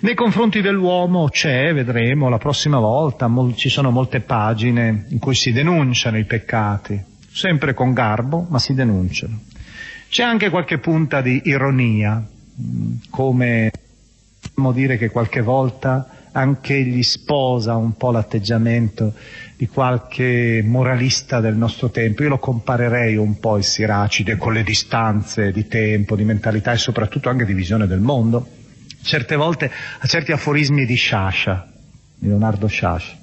[0.00, 5.34] Nei confronti dell'uomo c'è, vedremo la prossima volta, mol- ci sono molte pagine in cui
[5.34, 9.40] si denunciano i peccati, sempre con garbo, ma si denunciano.
[10.10, 12.22] C'è anche qualche punta di ironia,
[13.08, 13.70] come
[14.38, 19.14] possiamo dire che qualche volta anche egli sposa un po' l'atteggiamento
[19.56, 22.22] di qualche moralista del nostro tempo.
[22.22, 26.78] Io lo comparerei un po' il Siracide con le distanze di tempo, di mentalità e
[26.78, 28.48] soprattutto anche di visione del mondo.
[29.02, 31.68] Certe volte a certi aforismi di Sciascia,
[32.14, 33.16] di Leonardo Sciascia,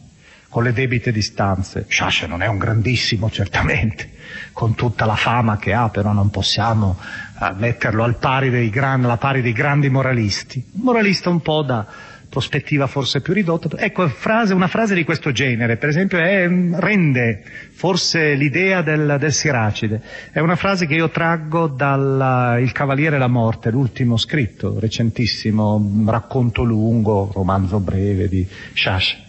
[0.50, 1.86] con le debite distanze.
[1.88, 4.12] Sciascia non è un grandissimo, certamente,
[4.52, 6.98] con tutta la fama che ha, però non possiamo
[7.40, 10.64] uh, metterlo al pari gran, alla pari dei grandi moralisti.
[10.74, 11.86] Un moralista un po' da
[12.30, 13.70] prospettiva forse più ridotta.
[13.78, 19.34] Ecco, frase, una frase di questo genere, per esempio, è, rende forse l'idea del, del,
[19.34, 20.02] Siracide.
[20.32, 26.04] È una frase che io traggo dal Il Cavaliere e la Morte, l'ultimo scritto, recentissimo,
[26.06, 29.26] racconto lungo, romanzo breve di Shash.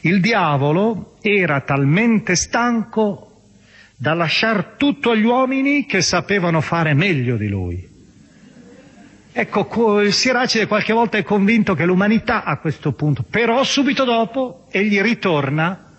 [0.00, 3.30] Il diavolo era talmente stanco
[3.96, 7.93] da lasciar tutto agli uomini che sapevano fare meglio di lui.
[9.36, 15.00] Ecco, Siracide qualche volta è convinto che l'umanità a questo punto, però subito dopo egli
[15.00, 15.90] ritorna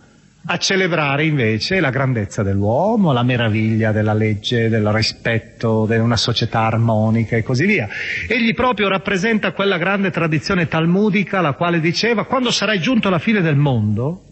[0.45, 6.61] a celebrare invece la grandezza dell'uomo, la meraviglia della legge, del rispetto, di una società
[6.61, 7.89] armonica e così via.
[8.25, 13.41] Egli proprio rappresenta quella grande tradizione talmudica la quale diceva quando sarai giunto alla fine
[13.41, 14.23] del mondo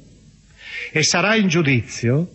[0.93, 2.30] e sarai in giudizio,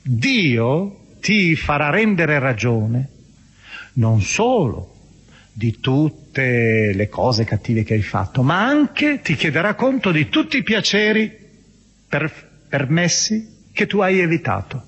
[0.00, 3.08] Dio ti farà rendere ragione
[3.94, 4.92] non solo
[5.52, 10.56] di tutte le cose cattive che hai fatto, ma anche ti chiederà conto di tutti
[10.56, 11.30] i piaceri
[12.08, 12.32] per,
[12.68, 14.86] permessi che tu hai evitato.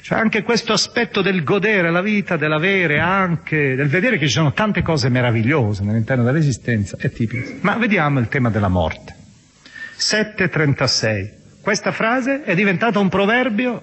[0.00, 4.52] Cioè anche questo aspetto del godere la vita, dell'avere anche, del vedere che ci sono
[4.52, 7.58] tante cose meravigliose all'interno dell'esistenza, è tipico.
[7.60, 9.14] Ma vediamo il tema della morte.
[9.96, 11.32] 736.
[11.60, 13.82] Questa frase è diventata un proverbio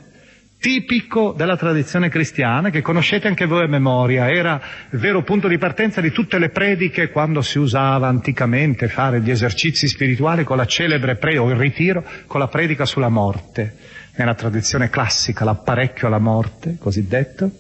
[0.66, 4.60] tipico della tradizione cristiana che conoscete anche voi a memoria, era
[4.90, 9.30] il vero punto di partenza di tutte le prediche quando si usava anticamente fare gli
[9.30, 13.76] esercizi spirituali con la celebre pre o il ritiro con la predica sulla morte.
[14.16, 17.52] Nella tradizione classica, l'apparecchio alla morte, cosiddetto,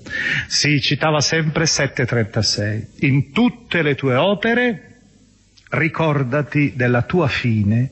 [0.48, 2.88] si citava sempre 736.
[3.02, 4.96] In tutte le tue opere
[5.70, 7.88] ricordati della tua fine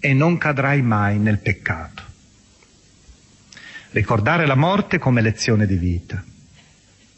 [0.00, 2.05] e non cadrai mai nel peccato
[3.96, 6.22] ricordare la morte come lezione di vita.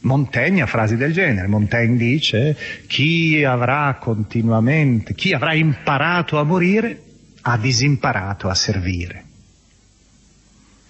[0.00, 1.48] Montaigne ha frasi del genere.
[1.48, 2.56] Montaigne dice
[2.86, 7.02] chi avrà continuamente, chi avrà imparato a morire
[7.42, 9.24] ha disimparato a servire.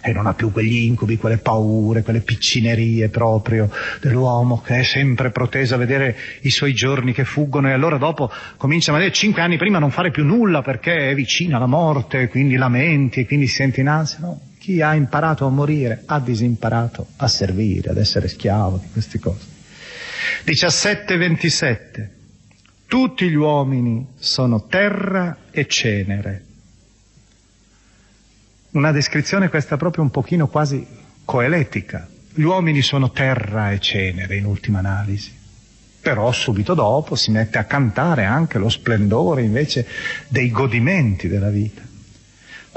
[0.01, 3.69] E non ha più quegli incubi, quelle paure, quelle piccinerie proprio
[3.99, 8.31] dell'uomo che è sempre proteso a vedere i suoi giorni che fuggono e allora dopo
[8.57, 12.29] comincia magari cinque anni prima a non fare più nulla perché è vicina la morte,
[12.29, 14.19] quindi lamenti e quindi si sente in ansia.
[14.21, 19.17] No, chi ha imparato a morire ha disimparato a servire, ad essere schiavo di queste
[19.17, 19.47] cose.
[20.45, 22.07] 17-27.
[22.85, 26.43] Tutti gli uomini sono terra e cenere.
[28.71, 30.85] Una descrizione questa proprio un pochino quasi
[31.25, 32.07] coeletica.
[32.31, 35.35] Gli uomini sono terra e cenere in ultima analisi.
[35.99, 39.87] Però subito dopo si mette a cantare anche lo splendore invece
[40.27, 41.88] dei godimenti della vita.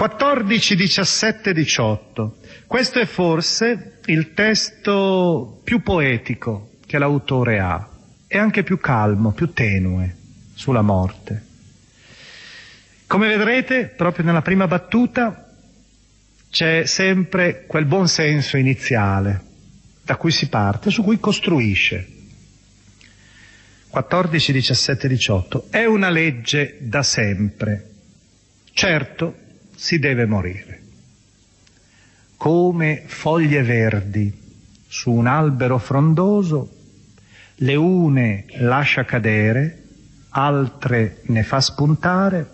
[0.02, 2.38] 14, 17, 18.
[2.66, 7.88] Questo è forse il testo più poetico che l'autore ha
[8.26, 10.16] e anche più calmo, più tenue
[10.54, 11.44] sulla morte.
[13.06, 15.54] Come vedrete, proprio nella prima battuta
[16.50, 19.40] c'è sempre quel buon senso iniziale
[20.02, 22.08] da cui si parte, su cui costruisce.
[23.88, 25.66] 14, 17, 18.
[25.70, 27.90] È una legge da sempre.
[28.72, 29.41] Certo,
[29.82, 30.80] si deve morire.
[32.36, 34.32] Come foglie verdi
[34.86, 36.70] su un albero frondoso,
[37.56, 39.82] le une lascia cadere,
[40.28, 42.48] altre ne fa spuntare,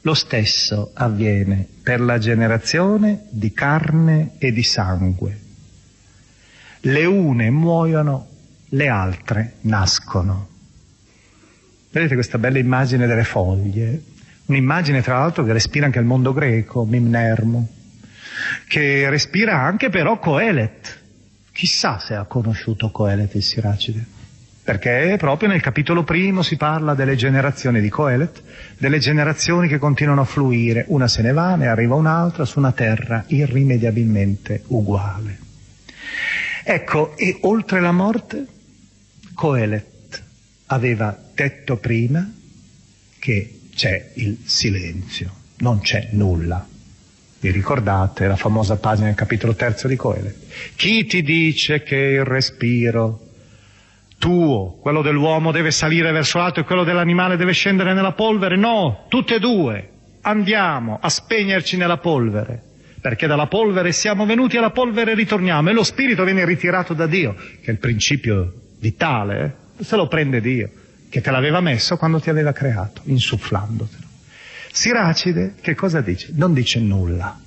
[0.00, 5.40] lo stesso avviene per la generazione di carne e di sangue.
[6.80, 8.26] Le une muoiono,
[8.70, 10.48] le altre nascono.
[11.88, 14.14] Vedete questa bella immagine delle foglie?
[14.46, 17.68] Un'immagine tra l'altro che respira anche il mondo greco, Mimnermo,
[18.68, 21.04] che respira anche però Coelet.
[21.52, 24.04] Chissà se ha conosciuto Coelet il Siracide,
[24.62, 28.42] perché proprio nel capitolo primo si parla delle generazioni di Coelet,
[28.78, 32.72] delle generazioni che continuano a fluire, una se ne va, ne arriva un'altra su una
[32.72, 35.38] terra irrimediabilmente uguale.
[36.62, 38.46] Ecco, e oltre la morte,
[39.34, 40.22] Coelet
[40.66, 42.28] aveva detto prima
[43.18, 46.66] che c'è il silenzio, non c'è nulla.
[47.38, 50.34] Vi ricordate la famosa pagina del capitolo terzo di Coele?
[50.74, 53.20] Chi ti dice che il respiro
[54.18, 58.56] tuo, quello dell'uomo deve salire verso l'alto e quello dell'animale deve scendere nella polvere?
[58.56, 59.90] No, tutte e due.
[60.22, 62.60] Andiamo a spegnerci nella polvere,
[63.02, 67.06] perché dalla polvere siamo venuti e alla polvere ritorniamo e lo spirito viene ritirato da
[67.06, 69.84] Dio, che è il principio vitale, eh?
[69.84, 70.70] se lo prende Dio
[71.08, 74.04] che te l'aveva messo quando ti aveva creato, insufflandotelo.
[74.70, 76.30] Siracide che cosa dice?
[76.34, 77.40] Non dice nulla.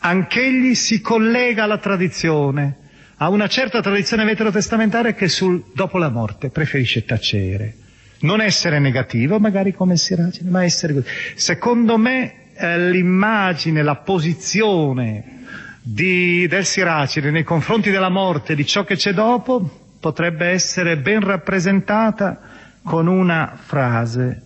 [0.00, 2.76] Anch'egli si collega alla tradizione,
[3.16, 7.74] a una certa tradizione veterotestamentaria che sul dopo la morte preferisce tacere.
[8.20, 11.02] Non essere negativo, magari come Siracide, ma essere.
[11.34, 15.44] Secondo me eh, l'immagine, la posizione
[15.80, 21.20] di, del Siracide nei confronti della morte, di ciò che c'è dopo, potrebbe essere ben
[21.20, 22.52] rappresentata
[22.84, 24.42] con una frase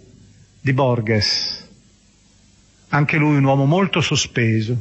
[0.60, 1.66] di Borges,
[2.88, 4.80] anche lui un uomo molto sospeso.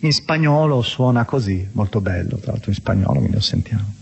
[0.00, 3.94] In spagnolo suona così, molto bello, tra l'altro in spagnolo, quindi lo sentiamo.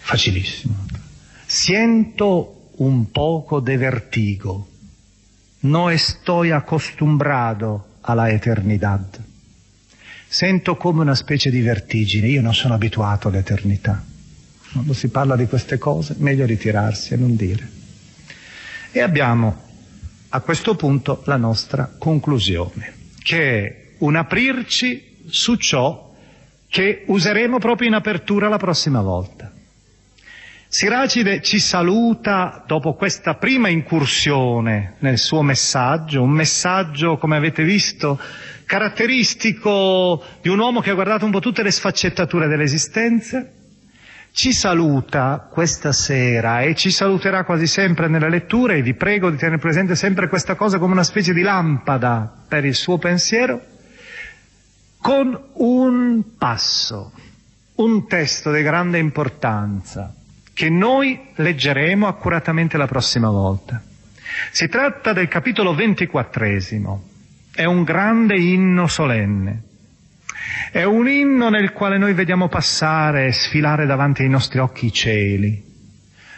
[0.00, 0.86] Facilissimo.
[1.44, 4.68] Siento un poco de vertigo.
[5.60, 9.20] No estoy acostumbrado a la eternidad.
[10.26, 14.02] Sento come una specie di vertigine, io non sono abituato all'eternità.
[14.74, 17.70] Quando si parla di queste cose, meglio ritirarsi e non dire.
[18.90, 19.62] E abbiamo
[20.30, 26.12] a questo punto la nostra conclusione, che è un aprirci su ciò
[26.68, 29.52] che useremo proprio in apertura la prossima volta.
[30.66, 38.18] Siracide ci saluta dopo questa prima incursione nel suo messaggio, un messaggio, come avete visto,
[38.64, 43.48] caratteristico di un uomo che ha guardato un po' tutte le sfaccettature dell'esistenza,
[44.34, 49.36] ci saluta questa sera e ci saluterà quasi sempre nelle letture e vi prego di
[49.36, 53.60] tenere presente sempre questa cosa come una specie di lampada per il suo pensiero,
[55.00, 57.12] con un passo,
[57.76, 60.12] un testo di grande importanza
[60.52, 63.80] che noi leggeremo accuratamente la prossima volta.
[64.50, 67.04] Si tratta del capitolo ventiquattresimo,
[67.54, 69.62] è un grande inno solenne.
[70.70, 74.92] È un inno nel quale noi vediamo passare e sfilare davanti ai nostri occhi i
[74.92, 75.62] cieli.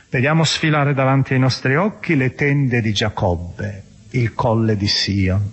[0.08, 5.50] Vediamo sfilare davanti ai nostri occhi le tende di Giacobbe, il colle di Sion.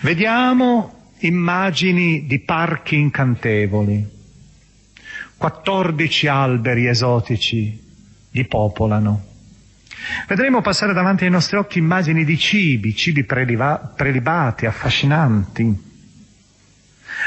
[0.00, 4.06] Vediamo immagini di parchi incantevoli.
[5.36, 7.82] 14 alberi esotici
[8.30, 9.24] li popolano.
[10.26, 15.90] Vedremo passare davanti ai nostri occhi immagini di cibi, cibi preliba- prelibati, affascinanti.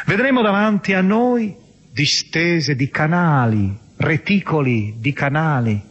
[0.05, 1.55] Vedremo davanti a noi
[1.91, 5.81] distese di canali, reticoli di canali,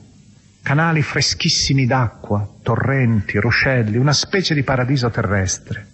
[0.63, 5.87] canali freschissimi d'acqua, torrenti, ruscelli, una specie di paradiso terrestre.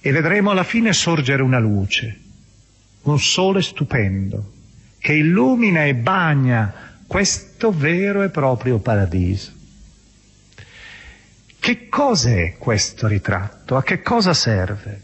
[0.00, 2.20] E vedremo alla fine sorgere una luce,
[3.02, 4.52] un sole stupendo,
[4.98, 9.52] che illumina e bagna questo vero e proprio paradiso.
[11.58, 13.76] Che cos'è questo ritratto?
[13.76, 15.00] A che cosa serve?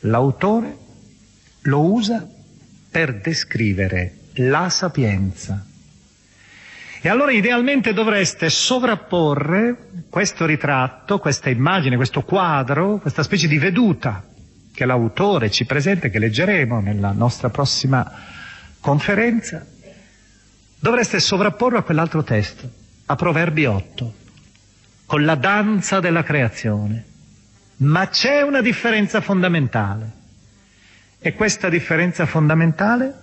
[0.00, 0.78] L'autore
[1.62, 2.26] lo usa
[2.90, 5.64] per descrivere la sapienza.
[7.04, 14.24] E allora idealmente dovreste sovrapporre questo ritratto, questa immagine, questo quadro, questa specie di veduta
[14.72, 18.10] che l'autore ci presenta, che leggeremo nella nostra prossima
[18.80, 19.66] conferenza,
[20.78, 22.70] dovreste sovrapporlo a quell'altro testo,
[23.06, 24.14] a Proverbi 8
[25.06, 27.04] con la danza della creazione.
[27.78, 30.20] Ma c'è una differenza fondamentale.
[31.24, 33.14] E questa differenza fondamentale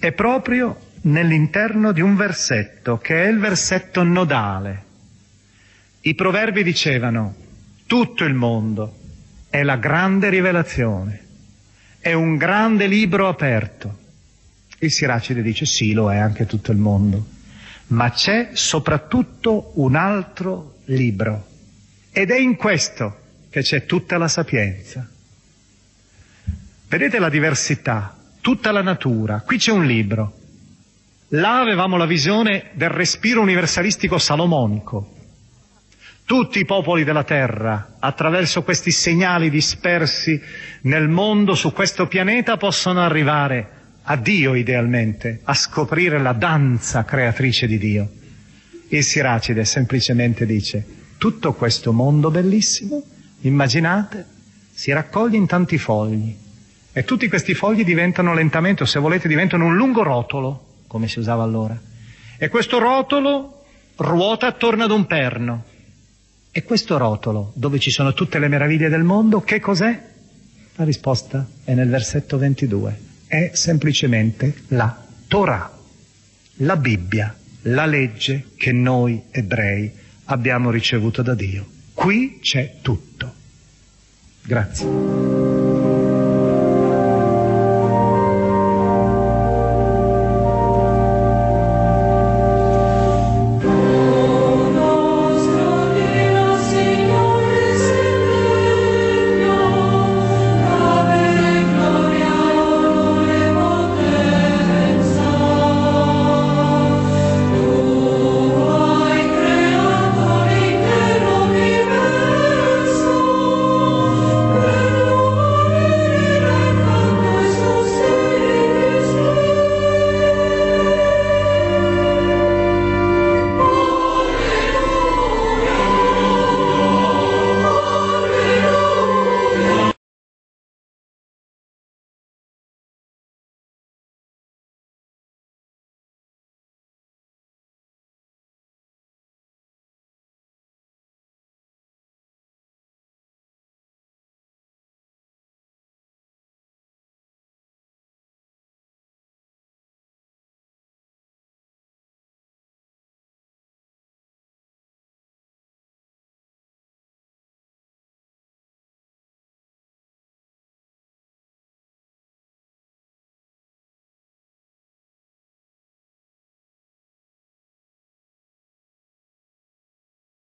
[0.00, 4.82] è proprio nell'interno di un versetto, che è il versetto nodale.
[6.00, 7.36] I proverbi dicevano,
[7.86, 8.96] tutto il mondo
[9.48, 11.20] è la grande rivelazione,
[12.00, 13.98] è un grande libro aperto.
[14.80, 17.24] Il Siracide dice, sì, lo è anche tutto il mondo,
[17.88, 21.46] ma c'è soprattutto un altro libro.
[22.10, 25.08] Ed è in questo che c'è tutta la sapienza.
[26.88, 29.40] Vedete la diversità, tutta la natura.
[29.40, 30.34] Qui c'è un libro.
[31.28, 35.12] Là avevamo la visione del respiro universalistico salomonico.
[36.26, 40.40] Tutti i popoli della terra, attraverso questi segnali dispersi
[40.82, 43.70] nel mondo, su questo pianeta, possono arrivare
[44.02, 48.10] a Dio idealmente, a scoprire la danza creatrice di Dio.
[48.88, 50.84] Il Siracide semplicemente dice,
[51.18, 53.02] tutto questo mondo bellissimo,
[53.40, 54.24] immaginate,
[54.72, 56.42] si raccoglie in tanti fogli
[56.94, 61.18] e tutti questi fogli diventano lentamente, o se volete, diventano un lungo rotolo, come si
[61.18, 61.78] usava allora.
[62.38, 63.64] E questo rotolo
[63.96, 65.64] ruota attorno ad un perno.
[66.50, 70.02] E questo rotolo, dove ci sono tutte le meraviglie del mondo, che cos'è?
[70.76, 73.00] La risposta è nel versetto 22.
[73.26, 75.76] È semplicemente la Torah,
[76.58, 79.90] la Bibbia la legge che noi ebrei
[80.24, 81.66] abbiamo ricevuto da Dio.
[81.92, 83.32] Qui c'è tutto.
[84.42, 85.43] Grazie.